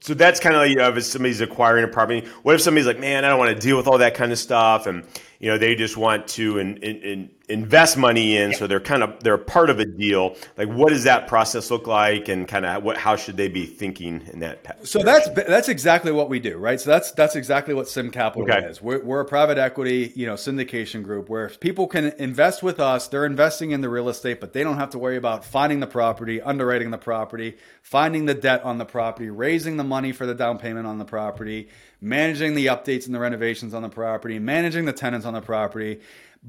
so 0.00 0.14
that's 0.14 0.38
kind 0.38 0.54
of 0.54 0.62
like 0.62 0.70
you 0.70 0.76
know, 0.76 0.88
if 0.90 1.04
somebody's 1.04 1.40
acquiring 1.40 1.84
a 1.84 1.88
property. 1.88 2.26
What 2.42 2.54
if 2.54 2.60
somebody's 2.60 2.86
like, 2.86 3.00
man, 3.00 3.24
I 3.24 3.28
don't 3.28 3.38
want 3.38 3.54
to 3.54 3.60
deal 3.60 3.76
with 3.76 3.86
all 3.86 3.98
that 3.98 4.14
kind 4.14 4.30
of 4.30 4.38
stuff, 4.38 4.86
and 4.86 5.04
you 5.40 5.50
know 5.50 5.58
they 5.58 5.74
just 5.74 5.96
want 5.96 6.28
to 6.28 6.58
in, 6.58 6.76
in, 6.78 6.96
in 7.02 7.30
invest 7.48 7.96
money 7.96 8.36
in, 8.36 8.52
so 8.52 8.66
they're 8.66 8.78
kind 8.78 9.02
of 9.02 9.22
they're 9.22 9.38
part 9.38 9.70
of 9.70 9.80
a 9.80 9.84
deal. 9.84 10.36
Like, 10.56 10.68
what 10.68 10.90
does 10.90 11.04
that 11.04 11.26
process 11.26 11.70
look 11.70 11.86
like, 11.86 12.28
and 12.28 12.46
kind 12.46 12.66
of 12.66 12.82
what 12.82 12.96
how 12.96 13.16
should 13.16 13.36
they 13.36 13.48
be 13.48 13.66
thinking 13.66 14.22
in 14.32 14.40
that? 14.40 14.86
So 14.86 15.00
that's 15.00 15.28
that's 15.30 15.68
exactly 15.68 16.12
what 16.12 16.28
we 16.28 16.38
do, 16.38 16.58
right? 16.58 16.80
So 16.80 16.90
that's 16.90 17.12
that's 17.12 17.36
exactly 17.36 17.74
what 17.74 17.88
Simm 17.88 18.10
Capital 18.10 18.42
okay. 18.42 18.66
is. 18.66 18.82
We're, 18.82 19.02
we're 19.02 19.20
a 19.20 19.24
private 19.24 19.58
equity, 19.58 20.12
you 20.14 20.26
know, 20.26 20.34
syndication 20.34 21.02
group 21.02 21.28
where 21.28 21.48
people 21.48 21.86
can 21.86 22.12
invest 22.18 22.62
with 22.62 22.78
us. 22.78 23.08
They're 23.08 23.26
investing 23.26 23.70
in 23.70 23.80
the 23.80 23.88
real 23.88 24.08
estate, 24.08 24.40
but 24.40 24.52
they 24.52 24.62
don't 24.62 24.76
have 24.76 24.90
to 24.90 24.98
worry 24.98 25.16
about 25.16 25.44
finding 25.44 25.80
the 25.80 25.86
property, 25.86 26.40
underwriting 26.40 26.90
the 26.90 26.98
property, 26.98 27.56
finding 27.82 28.26
the 28.26 28.34
debt 28.34 28.62
on 28.64 28.78
the 28.78 28.84
property, 28.84 29.30
raising 29.30 29.76
the 29.76 29.84
money 29.88 30.12
for 30.12 30.26
the 30.26 30.34
down 30.34 30.58
payment 30.58 30.86
on 30.86 30.98
the 30.98 31.04
property, 31.04 31.68
managing 32.00 32.54
the 32.54 32.66
updates 32.66 33.06
and 33.06 33.14
the 33.14 33.18
renovations 33.18 33.74
on 33.74 33.82
the 33.82 33.88
property, 33.88 34.38
managing 34.38 34.84
the 34.84 34.92
tenants 34.92 35.26
on 35.26 35.34
the 35.34 35.40
property 35.40 36.00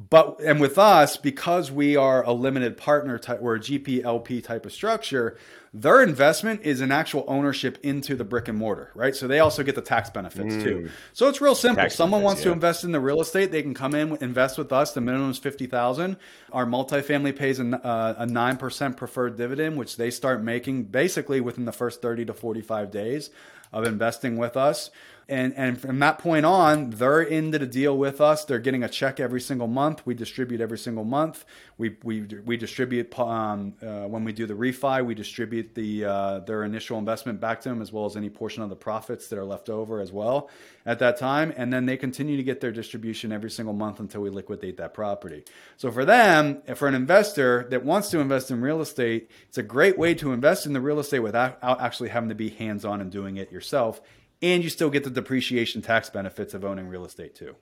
but 0.07 0.39
and 0.39 0.62
with 0.62 0.77
us 0.77 1.17
because 1.17 1.71
we 1.71 1.97
are 1.97 2.23
a 2.23 2.31
limited 2.31 2.77
partner 2.77 3.19
type 3.19 3.41
we're 3.41 3.55
a 3.55 3.59
gplp 3.59 4.41
type 4.43 4.65
of 4.65 4.71
structure 4.71 5.38
their 5.73 6.01
investment 6.01 6.62
is 6.63 6.79
an 6.79 6.91
actual 6.91 7.25
ownership 7.27 7.77
into 7.83 8.15
the 8.15 8.23
brick 8.23 8.47
and 8.47 8.57
mortar 8.57 8.91
right? 8.95 9.15
So 9.15 9.27
they 9.27 9.39
also 9.39 9.62
get 9.62 9.75
the 9.75 9.81
tax 9.81 10.09
benefits 10.09 10.55
mm. 10.55 10.63
too 10.63 10.89
so 11.12 11.27
it's 11.27 11.41
real 11.41 11.53
simple. 11.53 11.83
Tax 11.83 11.95
someone 11.95 12.21
wants 12.21 12.41
yeah. 12.41 12.45
to 12.45 12.51
invest 12.53 12.85
in 12.85 12.93
the 12.93 12.99
real 12.99 13.19
estate 13.19 13.51
they 13.51 13.62
can 13.62 13.73
come 13.73 13.93
in 13.93 14.15
invest 14.21 14.57
with 14.57 14.71
us 14.71 14.93
the 14.93 15.01
minimum 15.01 15.31
is 15.31 15.38
50000 15.38 16.15
our 16.53 16.65
multifamily 16.65 17.35
pays 17.35 17.59
a, 17.59 17.85
uh, 17.85 18.15
a 18.19 18.25
9% 18.25 18.95
preferred 18.95 19.35
dividend 19.35 19.75
which 19.75 19.97
they 19.97 20.12
start 20.12 20.41
making 20.41 20.83
basically 20.83 21.41
within 21.41 21.65
the 21.65 21.73
first 21.73 22.01
30 22.01 22.25
to 22.25 22.33
45 22.33 22.89
days 22.89 23.31
of 23.73 23.85
investing 23.85 24.38
with 24.38 24.55
us 24.55 24.91
and 25.29 25.53
and 25.55 25.79
from 25.79 25.99
that 25.99 26.19
point 26.19 26.45
on, 26.45 26.89
they're 26.89 27.21
into 27.21 27.59
the 27.59 27.65
deal 27.65 27.97
with 27.97 28.19
us. 28.19 28.45
They're 28.45 28.59
getting 28.59 28.83
a 28.83 28.89
check 28.89 29.19
every 29.19 29.41
single 29.41 29.67
month. 29.67 30.05
We 30.05 30.13
distribute 30.13 30.59
every 30.59 30.77
single 30.77 31.05
month. 31.05 31.45
We 31.77 31.97
we 32.03 32.21
we 32.21 32.57
distribute 32.57 33.17
um, 33.19 33.73
uh, 33.81 34.07
when 34.07 34.23
we 34.23 34.33
do 34.33 34.45
the 34.45 34.55
refi. 34.55 35.05
We 35.05 35.13
distribute 35.13 35.75
the 35.75 36.05
uh, 36.05 36.39
their 36.39 36.63
initial 36.63 36.97
investment 36.97 37.39
back 37.39 37.61
to 37.61 37.69
them 37.69 37.81
as 37.81 37.93
well 37.93 38.05
as 38.05 38.17
any 38.17 38.29
portion 38.29 38.63
of 38.63 38.69
the 38.69 38.75
profits 38.75 39.27
that 39.29 39.37
are 39.37 39.45
left 39.45 39.69
over 39.69 40.01
as 40.01 40.11
well 40.11 40.49
at 40.85 40.99
that 40.99 41.17
time. 41.17 41.53
And 41.55 41.71
then 41.71 41.85
they 41.85 41.97
continue 41.97 42.35
to 42.37 42.43
get 42.43 42.61
their 42.61 42.71
distribution 42.71 43.31
every 43.31 43.51
single 43.51 43.73
month 43.73 43.99
until 43.99 44.21
we 44.21 44.29
liquidate 44.29 44.77
that 44.77 44.93
property. 44.93 45.43
So 45.77 45.91
for 45.91 46.05
them, 46.05 46.61
for 46.75 46.87
an 46.87 46.95
investor 46.95 47.67
that 47.69 47.85
wants 47.85 48.09
to 48.09 48.19
invest 48.19 48.49
in 48.49 48.61
real 48.61 48.81
estate, 48.81 49.29
it's 49.47 49.57
a 49.57 49.63
great 49.63 49.97
way 49.97 50.15
to 50.15 50.33
invest 50.33 50.65
in 50.65 50.73
the 50.73 50.81
real 50.81 50.99
estate 50.99 51.19
without 51.19 51.59
actually 51.61 52.09
having 52.09 52.29
to 52.29 52.35
be 52.35 52.49
hands 52.49 52.85
on 52.85 53.01
and 53.01 53.11
doing 53.11 53.37
it 53.37 53.51
yourself 53.51 54.01
and 54.41 54.63
you 54.63 54.69
still 54.69 54.89
get 54.89 55.04
the 55.04 55.10
depreciation 55.10 55.82
tax 55.82 56.10
benefits 56.10 56.54
of 56.54 56.63
owning 56.63 56.88
real 56.88 57.06
estate 57.06 57.36
too. 57.36 57.56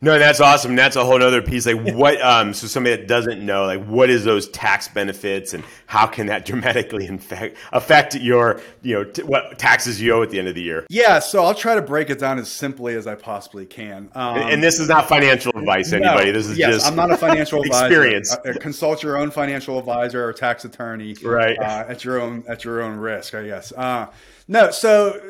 No, 0.00 0.18
that's 0.18 0.40
awesome. 0.40 0.76
That's 0.76 0.96
a 0.96 1.04
whole 1.04 1.22
other 1.22 1.40
piece. 1.40 1.66
Like 1.66 1.80
what? 1.94 2.20
Um, 2.20 2.52
so 2.52 2.66
somebody 2.66 2.96
that 2.96 3.08
doesn't 3.08 3.44
know, 3.44 3.64
like 3.64 3.84
what 3.86 4.10
is 4.10 4.24
those 4.24 4.48
tax 4.48 4.88
benefits, 4.88 5.54
and 5.54 5.64
how 5.86 6.06
can 6.06 6.26
that 6.26 6.44
dramatically 6.46 7.06
affect 7.06 7.56
affect 7.72 8.14
your, 8.14 8.60
you 8.82 8.94
know, 8.94 9.04
t- 9.04 9.22
what 9.22 9.58
taxes 9.58 10.00
you 10.00 10.12
owe 10.12 10.22
at 10.22 10.30
the 10.30 10.38
end 10.38 10.48
of 10.48 10.54
the 10.54 10.62
year? 10.62 10.86
Yeah. 10.90 11.18
So 11.18 11.44
I'll 11.44 11.54
try 11.54 11.74
to 11.74 11.82
break 11.82 12.10
it 12.10 12.18
down 12.18 12.38
as 12.38 12.50
simply 12.50 12.94
as 12.94 13.06
I 13.06 13.14
possibly 13.14 13.66
can. 13.66 14.10
Um, 14.14 14.36
and, 14.36 14.50
and, 14.50 14.62
this 14.62 14.78
is 14.78 14.88
not 14.88 15.08
financial 15.08 15.56
advice, 15.56 15.92
anybody. 15.92 16.26
No, 16.26 16.32
this 16.32 16.46
is 16.46 16.58
yes, 16.58 16.74
just 16.74 16.86
I'm 16.86 16.96
not 16.96 17.10
a 17.10 17.16
financial 17.16 17.62
experience. 17.64 18.32
Advisor. 18.34 18.58
Uh, 18.58 18.60
consult 18.60 19.02
your 19.02 19.16
own 19.16 19.30
financial 19.30 19.78
advisor 19.78 20.24
or 20.24 20.32
tax 20.32 20.64
attorney, 20.64 21.14
right? 21.22 21.58
Uh, 21.58 21.84
at 21.88 22.04
your 22.04 22.20
own 22.20 22.44
at 22.48 22.64
your 22.64 22.82
own 22.82 22.96
risk. 22.96 23.34
I 23.34 23.46
guess. 23.46 23.72
Uh, 23.72 24.10
no. 24.48 24.70
So 24.70 25.20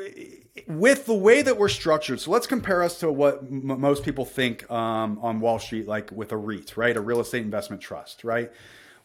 with 0.66 1.06
the 1.06 1.14
way 1.14 1.42
that 1.42 1.58
we're 1.58 1.68
structured, 1.68 2.20
so 2.20 2.30
let's 2.30 2.46
compare 2.46 2.82
us 2.82 3.00
to 3.00 3.10
what 3.10 3.38
m- 3.38 3.80
most 3.80 4.04
people 4.04 4.24
think 4.24 4.68
um, 4.70 5.18
on 5.20 5.40
Wall 5.40 5.58
Street, 5.58 5.86
like 5.86 6.10
with 6.12 6.32
a 6.32 6.36
REIT, 6.36 6.76
right? 6.76 6.96
A 6.96 7.00
real 7.00 7.20
estate 7.20 7.42
investment 7.42 7.82
trust, 7.82 8.24
right? 8.24 8.50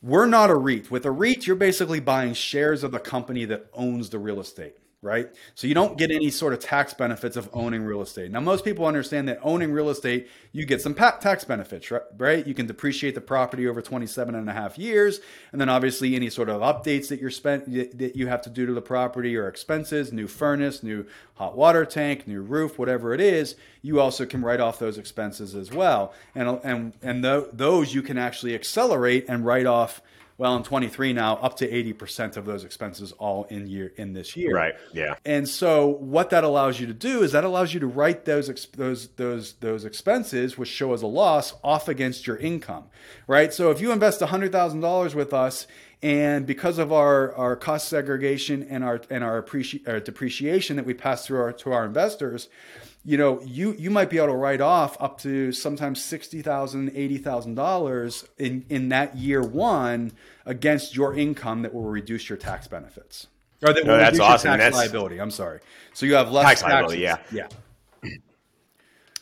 We're 0.02 0.26
not 0.26 0.50
a 0.50 0.56
REIT. 0.56 0.90
With 0.90 1.06
a 1.06 1.12
REIT, 1.12 1.48
you're 1.48 1.56
basically 1.56 2.00
buying 2.00 2.34
shares 2.34 2.84
of 2.84 2.92
the 2.92 3.00
company 3.00 3.46
that 3.46 3.68
owns 3.74 4.10
the 4.10 4.20
real 4.20 4.40
estate 4.40 4.78
right? 5.04 5.30
So 5.56 5.66
you 5.66 5.74
don't 5.74 5.98
get 5.98 6.12
any 6.12 6.30
sort 6.30 6.54
of 6.54 6.60
tax 6.60 6.94
benefits 6.94 7.36
of 7.36 7.50
owning 7.54 7.84
real 7.84 8.04
estate. 8.04 8.30
Now, 8.30 8.40
most 8.40 8.64
people 8.64 8.86
understand 8.86 9.28
that 9.30 9.40
owning 9.42 9.72
real 9.72 9.90
estate, 9.90 10.30
you 10.52 10.64
get 10.64 10.80
some 10.80 10.94
tax 10.94 11.44
benefits, 11.44 11.92
right? 12.18 12.46
You 12.46 12.54
can 12.54 12.68
depreciate 12.68 13.16
the 13.16 13.22
property 13.22 13.68
over 13.68 13.82
27 13.82 14.36
and 14.36 14.48
a 14.48 14.54
half 14.54 14.78
years. 14.78 15.20
And 15.52 15.60
then 15.60 15.70
obviously 15.70 16.16
any 16.16 16.30
sort 16.30 16.50
of 16.50 16.62
updates 16.62 17.08
that 17.08 17.20
you're 17.20 17.32
spent, 17.32 17.66
that 17.98 18.16
you 18.16 18.28
have 18.28 18.44
to 18.44 18.52
do 18.52 18.68
to 18.68 18.74
the 18.74 18.82
property 18.82 19.36
or 19.36 19.48
expenses, 19.48 20.14
new 20.14 20.28
furnace, 20.28 20.84
new 20.84 21.08
hot 21.34 21.58
water 21.58 21.84
tank, 21.84 22.28
new 22.28 22.42
roof, 22.42 22.78
whatever 22.78 23.12
it 23.16 23.22
is, 23.22 23.56
you 23.82 24.00
also 24.00 24.28
can 24.28 24.44
write 24.44 24.60
off 24.60 24.78
those 24.78 25.00
expenses 25.00 25.56
as 25.56 25.72
well. 25.72 26.14
And, 26.36 26.60
and, 26.64 26.94
and 27.02 27.24
those 27.24 27.96
you 27.96 28.04
can 28.04 28.20
actually 28.20 28.54
accelerate 28.54 29.26
and 29.28 29.44
write 29.48 29.66
off 29.66 30.00
well, 30.42 30.56
in 30.56 30.64
23 30.64 31.14
now, 31.14 31.36
up 31.36 31.58
to 31.58 31.70
80% 31.70 32.36
of 32.36 32.46
those 32.46 32.64
expenses 32.64 33.12
all 33.12 33.44
in 33.52 33.68
year 33.68 33.94
in 33.96 34.14
this 34.14 34.36
year. 34.36 34.56
Right. 34.56 34.74
Yeah. 34.92 35.14
And 35.24 35.48
so 35.48 35.86
what 35.86 36.32
that 36.32 36.44
allows 36.44 36.80
you 36.80 36.88
to 36.88 36.96
do 36.96 37.22
is 37.22 37.34
that 37.34 37.44
allows 37.44 37.76
you 37.76 37.80
to 37.80 37.86
write 37.86 38.26
those 38.26 38.48
those 38.76 39.10
those 39.10 39.54
those 39.60 39.86
expenses, 39.86 40.58
which 40.58 40.68
show 40.68 40.96
as 40.96 41.04
a 41.04 41.08
loss, 41.08 41.54
off 41.64 41.88
against 41.88 42.26
your 42.26 42.38
income. 42.38 42.86
Right. 43.28 43.54
So 43.54 43.70
if 43.70 43.82
you 43.82 43.92
invest 43.92 44.20
$100,000 44.20 45.14
with 45.14 45.32
us 45.32 45.68
and 46.02 46.48
because 46.48 46.80
of 46.80 46.92
our, 46.92 47.36
our 47.36 47.56
cost 47.56 47.88
segregation 47.88 48.64
and 48.64 48.84
our 48.84 49.00
and 49.12 49.24
our, 49.24 49.44
appreci- 49.44 49.88
our 49.88 50.00
depreciation 50.00 50.76
that 50.78 50.86
we 50.88 50.96
pass 50.96 51.28
through 51.28 51.40
our, 51.40 51.54
to 51.54 51.72
our 51.72 51.86
investors, 51.86 52.50
you 53.04 53.18
know, 53.18 53.42
you 53.42 53.74
you 53.74 53.90
might 53.90 54.10
be 54.10 54.18
able 54.18 54.28
to 54.28 54.36
write 54.36 54.62
off 54.62 54.96
up 55.00 55.20
to 55.22 55.52
sometimes 55.52 56.04
sixty 56.04 56.42
thousand, 56.42 56.92
eighty 56.96 57.18
thousand 57.18 57.56
dollars 57.56 58.26
in 58.38 58.66
in 58.70 58.90
that 58.90 59.18
year 59.18 59.42
one 59.42 60.12
against 60.46 60.96
your 60.96 61.16
income 61.16 61.64
that 61.64 61.74
will 61.74 61.90
reduce 61.90 62.30
your 62.30 62.38
tax 62.38 62.68
benefits. 62.68 63.28
Or 63.64 63.74
that 63.74 63.86
will 63.86 63.98
that's 63.98 64.14
reduce 64.14 64.20
awesome. 64.22 64.50
your 64.52 64.58
tax 64.58 64.64
that's... 64.64 64.76
liability. 64.76 65.20
I'm 65.20 65.32
sorry. 65.32 65.62
So 65.94 66.06
you 66.06 66.16
have 66.16 66.32
less 66.32 66.46
tax 66.46 66.62
taxes. 66.62 66.74
liability. 66.74 67.02
Yeah, 67.02 67.18
yeah. 67.32 67.48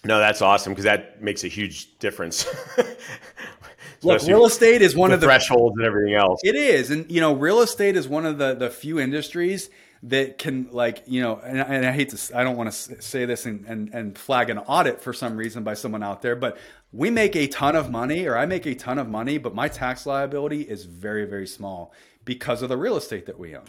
No, 0.05 0.17
that's 0.17 0.41
awesome 0.41 0.71
because 0.71 0.85
that 0.85 1.21
makes 1.21 1.43
a 1.43 1.49
huge 1.49 1.99
difference. 1.99 2.47
Look, 4.01 4.21
real 4.21 4.45
estate 4.45 4.81
is 4.81 4.95
one 4.95 5.09
the 5.09 5.15
of 5.15 5.19
the 5.19 5.27
thresholds 5.27 5.75
and 5.77 5.85
everything 5.85 6.13
else. 6.13 6.39
It 6.41 6.55
is, 6.55 6.89
and 6.89 7.11
you 7.11 7.19
know, 7.19 7.33
real 7.33 7.59
estate 7.59 7.97
is 7.97 8.07
one 8.07 8.25
of 8.25 8.37
the 8.37 8.53
the 8.53 8.69
few 8.69 8.97
industries 8.97 9.69
that 10.03 10.37
can 10.37 10.67
like 10.71 11.03
you 11.07 11.21
know 11.21 11.37
and, 11.43 11.59
and 11.59 11.85
i 11.85 11.91
hate 11.91 12.09
to 12.09 12.37
i 12.37 12.43
don't 12.43 12.55
want 12.55 12.71
to 12.71 13.01
say 13.01 13.25
this 13.25 13.45
and, 13.45 13.65
and, 13.65 13.93
and 13.93 14.17
flag 14.17 14.49
an 14.49 14.57
audit 14.59 15.01
for 15.01 15.11
some 15.11 15.35
reason 15.35 15.63
by 15.63 15.73
someone 15.73 16.01
out 16.01 16.21
there 16.21 16.35
but 16.35 16.57
we 16.93 17.09
make 17.09 17.35
a 17.35 17.47
ton 17.47 17.75
of 17.75 17.91
money 17.91 18.25
or 18.25 18.37
i 18.37 18.45
make 18.45 18.65
a 18.65 18.73
ton 18.73 18.97
of 18.97 19.09
money 19.09 19.37
but 19.37 19.53
my 19.53 19.67
tax 19.67 20.05
liability 20.05 20.61
is 20.61 20.85
very 20.85 21.25
very 21.25 21.47
small 21.47 21.93
because 22.23 22.61
of 22.61 22.69
the 22.69 22.77
real 22.77 22.95
estate 22.95 23.25
that 23.25 23.39
we 23.39 23.55
own. 23.55 23.65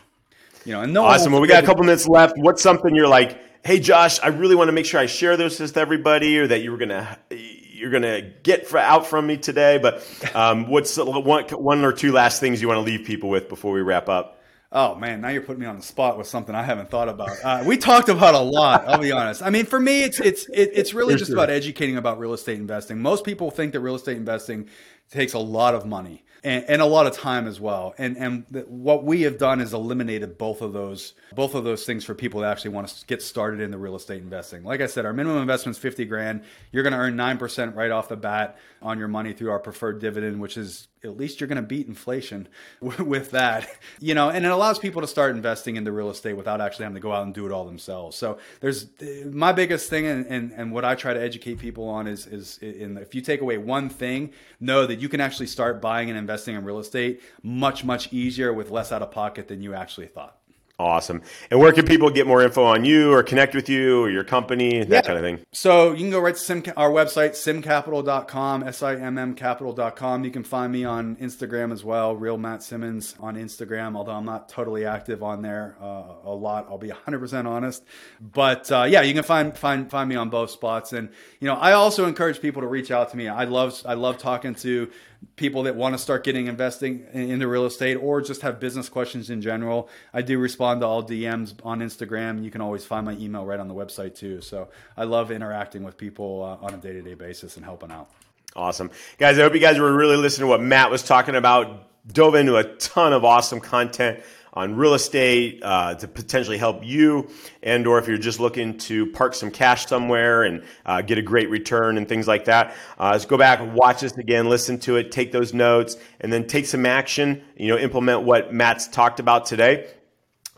You 0.66 0.74
know 0.74 0.82
and 0.82 0.92
no 0.92 1.04
awesome. 1.04 1.32
Well 1.32 1.40
we 1.40 1.48
got 1.48 1.64
a 1.64 1.66
couple 1.66 1.82
minutes 1.82 2.06
left. 2.06 2.34
What's 2.36 2.62
something 2.62 2.94
you're 2.94 3.08
like 3.08 3.40
hey 3.62 3.78
josh 3.78 4.18
i 4.20 4.28
really 4.28 4.54
want 4.54 4.68
to 4.68 4.72
make 4.72 4.86
sure 4.86 4.98
i 4.98 5.04
share 5.04 5.36
this 5.36 5.60
with 5.60 5.76
everybody 5.76 6.38
or 6.38 6.46
that 6.46 6.62
you 6.62 6.70
were 6.70 6.78
gonna 6.78 7.18
you're 7.30 7.90
gonna 7.90 8.20
get 8.20 8.66
for, 8.66 8.78
out 8.78 9.06
from 9.06 9.26
me 9.26 9.36
today? 9.36 9.78
But 9.78 10.04
um, 10.34 10.68
what's 10.68 10.96
one, 10.98 11.44
one 11.44 11.84
or 11.84 11.92
two 11.92 12.12
last 12.12 12.38
things 12.38 12.60
you 12.60 12.68
want 12.68 12.78
to 12.78 12.82
leave 12.82 13.06
people 13.06 13.30
with 13.30 13.48
before 13.48 13.72
we 13.72 13.80
wrap 13.80 14.08
up 14.08 14.39
Oh 14.72 14.94
man, 14.94 15.20
now 15.20 15.30
you're 15.30 15.42
putting 15.42 15.60
me 15.60 15.66
on 15.66 15.76
the 15.76 15.82
spot 15.82 16.16
with 16.16 16.28
something 16.28 16.54
I 16.54 16.62
haven't 16.62 16.90
thought 16.90 17.08
about. 17.08 17.30
Uh, 17.42 17.64
we 17.66 17.76
talked 17.76 18.08
about 18.08 18.34
a 18.34 18.40
lot. 18.40 18.86
I'll 18.86 19.00
be 19.00 19.10
honest. 19.10 19.42
I 19.42 19.50
mean, 19.50 19.66
for 19.66 19.80
me, 19.80 20.04
it's 20.04 20.20
it's 20.20 20.46
it, 20.48 20.70
it's 20.74 20.94
really 20.94 21.16
just 21.16 21.32
about 21.32 21.50
educating 21.50 21.96
about 21.96 22.20
real 22.20 22.32
estate 22.32 22.58
investing. 22.58 23.02
Most 23.02 23.24
people 23.24 23.50
think 23.50 23.72
that 23.72 23.80
real 23.80 23.96
estate 23.96 24.16
investing 24.16 24.68
takes 25.10 25.32
a 25.32 25.38
lot 25.38 25.74
of 25.74 25.84
money 25.86 26.24
and, 26.42 26.64
and 26.68 26.82
a 26.82 26.86
lot 26.86 27.06
of 27.06 27.16
time 27.16 27.46
as 27.46 27.60
well. 27.60 27.94
And 27.98 28.16
and 28.16 28.44
the, 28.50 28.60
what 28.62 29.04
we 29.04 29.22
have 29.22 29.38
done 29.38 29.60
is 29.60 29.72
eliminated 29.72 30.38
both 30.38 30.62
of 30.62 30.72
those 30.72 31.14
both 31.34 31.54
of 31.54 31.64
those 31.64 31.84
things 31.84 32.04
for 32.04 32.14
people 32.14 32.40
that 32.40 32.50
actually 32.50 32.70
want 32.70 32.88
to 32.88 33.06
get 33.06 33.22
started 33.22 33.60
in 33.60 33.70
the 33.70 33.78
real 33.78 33.96
estate 33.96 34.22
investing. 34.22 34.64
Like 34.64 34.80
I 34.80 34.86
said, 34.86 35.04
our 35.04 35.12
minimum 35.12 35.40
investment 35.40 35.76
is 35.76 35.82
50 35.82 36.04
grand. 36.06 36.42
You're 36.72 36.82
going 36.82 36.92
to 36.92 36.98
earn 36.98 37.16
9% 37.16 37.74
right 37.76 37.90
off 37.90 38.08
the 38.08 38.16
bat 38.16 38.58
on 38.82 38.98
your 38.98 39.08
money 39.08 39.32
through 39.32 39.50
our 39.50 39.58
preferred 39.58 40.00
dividend, 40.00 40.40
which 40.40 40.56
is 40.56 40.88
at 41.02 41.16
least 41.16 41.40
you're 41.40 41.48
going 41.48 41.56
to 41.56 41.62
beat 41.62 41.86
inflation 41.86 42.48
with 42.80 43.32
that. 43.32 43.68
You 44.02 44.14
know, 44.14 44.30
and 44.30 44.46
it 44.46 44.50
allows 44.50 44.78
people 44.78 45.02
to 45.02 45.06
start 45.06 45.34
investing 45.36 45.76
into 45.76 45.92
real 45.92 46.10
estate 46.10 46.32
without 46.32 46.60
actually 46.60 46.84
having 46.84 46.94
to 46.94 47.00
go 47.00 47.12
out 47.12 47.24
and 47.24 47.34
do 47.34 47.44
it 47.44 47.52
all 47.52 47.66
themselves. 47.66 48.16
So 48.16 48.38
there's 48.60 48.86
my 49.26 49.52
biggest 49.52 49.90
thing 49.90 50.06
and, 50.06 50.26
and, 50.26 50.52
and 50.52 50.72
what 50.72 50.84
I 50.84 50.94
try 50.94 51.12
to 51.12 51.20
educate 51.20 51.58
people 51.58 51.88
on 51.88 52.06
is 52.06 52.26
is 52.26 52.58
in 52.58 52.96
if 52.96 53.14
you 53.14 53.20
take 53.20 53.42
away 53.42 53.58
one 53.58 53.90
thing, 53.90 54.32
know 54.58 54.86
that 54.86 54.99
you 55.00 55.08
can 55.08 55.20
actually 55.20 55.46
start 55.46 55.80
buying 55.80 56.10
and 56.10 56.18
investing 56.18 56.54
in 56.54 56.64
real 56.64 56.78
estate 56.78 57.22
much 57.42 57.84
much 57.84 58.12
easier 58.12 58.52
with 58.52 58.70
less 58.70 58.92
out 58.92 59.02
of 59.02 59.10
pocket 59.10 59.48
than 59.48 59.62
you 59.62 59.74
actually 59.74 60.06
thought. 60.06 60.39
Awesome. 60.80 61.20
And 61.50 61.60
where 61.60 61.72
can 61.72 61.84
people 61.84 62.08
get 62.08 62.26
more 62.26 62.42
info 62.42 62.64
on 62.64 62.86
you 62.86 63.12
or 63.12 63.22
connect 63.22 63.54
with 63.54 63.68
you 63.68 64.02
or 64.02 64.08
your 64.08 64.24
company, 64.24 64.82
that 64.82 64.88
yeah. 64.88 65.02
kind 65.02 65.18
of 65.18 65.22
thing? 65.22 65.44
So 65.52 65.92
you 65.92 65.98
can 65.98 66.10
go 66.10 66.20
right 66.20 66.34
to 66.34 66.40
Simm, 66.40 66.62
our 66.74 66.90
website, 66.90 67.32
simmcapital.com, 67.32 68.62
S-I-M-M 68.66 69.34
capital.com. 69.34 70.24
You 70.24 70.30
can 70.30 70.42
find 70.42 70.72
me 70.72 70.84
on 70.86 71.16
Instagram 71.16 71.70
as 71.70 71.84
well, 71.84 72.16
Real 72.16 72.38
Matt 72.38 72.62
Simmons 72.62 73.14
on 73.20 73.36
Instagram, 73.36 73.94
although 73.94 74.12
I'm 74.12 74.24
not 74.24 74.48
totally 74.48 74.86
active 74.86 75.22
on 75.22 75.42
there 75.42 75.76
uh, 75.82 76.14
a 76.24 76.34
lot. 76.34 76.66
I'll 76.70 76.78
be 76.78 76.88
100% 76.88 77.44
honest. 77.44 77.84
But 78.18 78.72
uh, 78.72 78.84
yeah, 78.84 79.02
you 79.02 79.12
can 79.12 79.22
find, 79.22 79.54
find, 79.54 79.90
find 79.90 80.08
me 80.08 80.16
on 80.16 80.30
both 80.30 80.50
spots. 80.50 80.94
And, 80.94 81.10
you 81.40 81.46
know, 81.46 81.56
I 81.56 81.72
also 81.72 82.06
encourage 82.06 82.40
people 82.40 82.62
to 82.62 82.68
reach 82.68 82.90
out 82.90 83.10
to 83.10 83.18
me. 83.18 83.28
I 83.28 83.44
love, 83.44 83.82
I 83.84 83.94
love 83.94 84.16
talking 84.16 84.54
to 84.56 84.90
people 85.36 85.64
that 85.64 85.76
want 85.76 85.94
to 85.94 85.98
start 85.98 86.24
getting 86.24 86.46
investing 86.46 87.06
into 87.12 87.46
real 87.46 87.66
estate 87.66 87.96
or 87.96 88.20
just 88.20 88.42
have 88.42 88.60
business 88.60 88.88
questions 88.88 89.30
in 89.30 89.40
general. 89.40 89.88
I 90.12 90.22
do 90.22 90.38
respond 90.38 90.80
to 90.80 90.86
all 90.86 91.02
DMs 91.02 91.54
on 91.64 91.80
Instagram. 91.80 92.42
You 92.42 92.50
can 92.50 92.60
always 92.60 92.84
find 92.84 93.06
my 93.06 93.12
email 93.12 93.44
right 93.44 93.60
on 93.60 93.68
the 93.68 93.74
website 93.74 94.14
too. 94.14 94.40
So 94.40 94.68
I 94.96 95.04
love 95.04 95.30
interacting 95.30 95.82
with 95.82 95.96
people 95.96 96.42
uh, 96.42 96.64
on 96.64 96.74
a 96.74 96.76
day 96.76 96.92
to 96.92 97.02
day 97.02 97.14
basis 97.14 97.56
and 97.56 97.64
helping 97.64 97.90
out. 97.90 98.10
Awesome. 98.56 98.90
Guys, 99.18 99.38
I 99.38 99.42
hope 99.42 99.54
you 99.54 99.60
guys 99.60 99.78
were 99.78 99.94
really 99.94 100.16
listening 100.16 100.46
to 100.46 100.48
what 100.48 100.60
Matt 100.60 100.90
was 100.90 101.02
talking 101.02 101.36
about. 101.36 101.86
Dove 102.12 102.34
into 102.34 102.56
a 102.56 102.64
ton 102.64 103.12
of 103.12 103.24
awesome 103.24 103.60
content 103.60 104.20
on 104.52 104.76
real 104.76 104.94
estate 104.94 105.60
uh, 105.62 105.94
to 105.94 106.08
potentially 106.08 106.58
help 106.58 106.84
you 106.84 107.28
and 107.62 107.86
or 107.86 107.98
if 107.98 108.08
you're 108.08 108.18
just 108.18 108.40
looking 108.40 108.76
to 108.78 109.06
park 109.12 109.34
some 109.34 109.50
cash 109.50 109.86
somewhere 109.86 110.42
and 110.42 110.62
uh, 110.86 111.00
get 111.02 111.18
a 111.18 111.22
great 111.22 111.50
return 111.50 111.96
and 111.96 112.08
things 112.08 112.26
like 112.26 112.46
that 112.46 112.74
uh, 112.98 113.10
let's 113.12 113.26
go 113.26 113.38
back 113.38 113.60
watch 113.74 114.00
this 114.00 114.16
again 114.16 114.48
listen 114.48 114.78
to 114.78 114.96
it 114.96 115.12
take 115.12 115.32
those 115.32 115.54
notes 115.54 115.96
and 116.20 116.32
then 116.32 116.46
take 116.46 116.66
some 116.66 116.84
action 116.84 117.42
you 117.56 117.68
know 117.68 117.78
implement 117.78 118.22
what 118.22 118.52
matt's 118.52 118.88
talked 118.88 119.20
about 119.20 119.46
today 119.46 119.88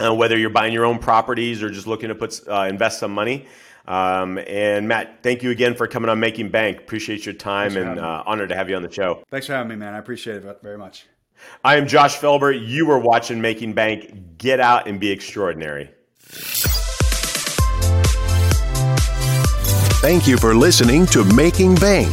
uh, 0.03 0.15
whether 0.15 0.39
you're 0.39 0.51
buying 0.51 0.73
your 0.73 0.87
own 0.87 0.99
properties 0.99 1.63
or 1.63 1.71
just 1.71 1.87
looking 1.87 2.09
to 2.09 2.15
put 2.15 2.41
uh, 2.49 2.67
invest 2.69 2.99
some 2.99 3.13
money 3.13 3.47
um, 3.87 4.39
and 4.39 4.87
Matt, 4.87 5.25
thank 5.25 5.43
you 5.43 5.51
again 5.51 5.75
for 5.75 5.89
coming 5.89 6.09
on 6.09 6.21
Making 6.21 6.51
Bank. 6.51 6.79
Appreciate 6.79 7.27
your 7.27 7.35
time 7.35 7.77
and 7.77 7.99
uh, 7.99 8.23
honored 8.25 8.51
to 8.51 8.55
have 8.55 8.71
you 8.71 8.77
on 8.77 8.83
the 8.83 8.93
show. 8.93 9.25
Thanks 9.29 9.49
for 9.49 9.55
having 9.55 9.71
me, 9.71 9.75
man. 9.77 9.95
I 9.95 9.99
appreciate 9.99 10.45
it 10.45 10.63
very 10.63 10.79
much. 10.79 11.07
I 11.65 11.77
am 11.77 11.87
Josh 11.87 12.19
Felber. 12.19 12.53
You 12.53 12.91
are 12.91 12.99
watching 12.99 13.41
Making 13.41 13.75
Bank. 13.75 14.39
Get 14.39 14.61
out 14.61 14.89
and 14.89 14.99
be 14.99 15.11
extraordinary. 15.11 15.91
Thank 20.03 20.27
you 20.27 20.37
for 20.37 20.55
listening 20.55 21.07
to 21.07 21.25
Making 21.25 21.77
Bank. 21.77 22.13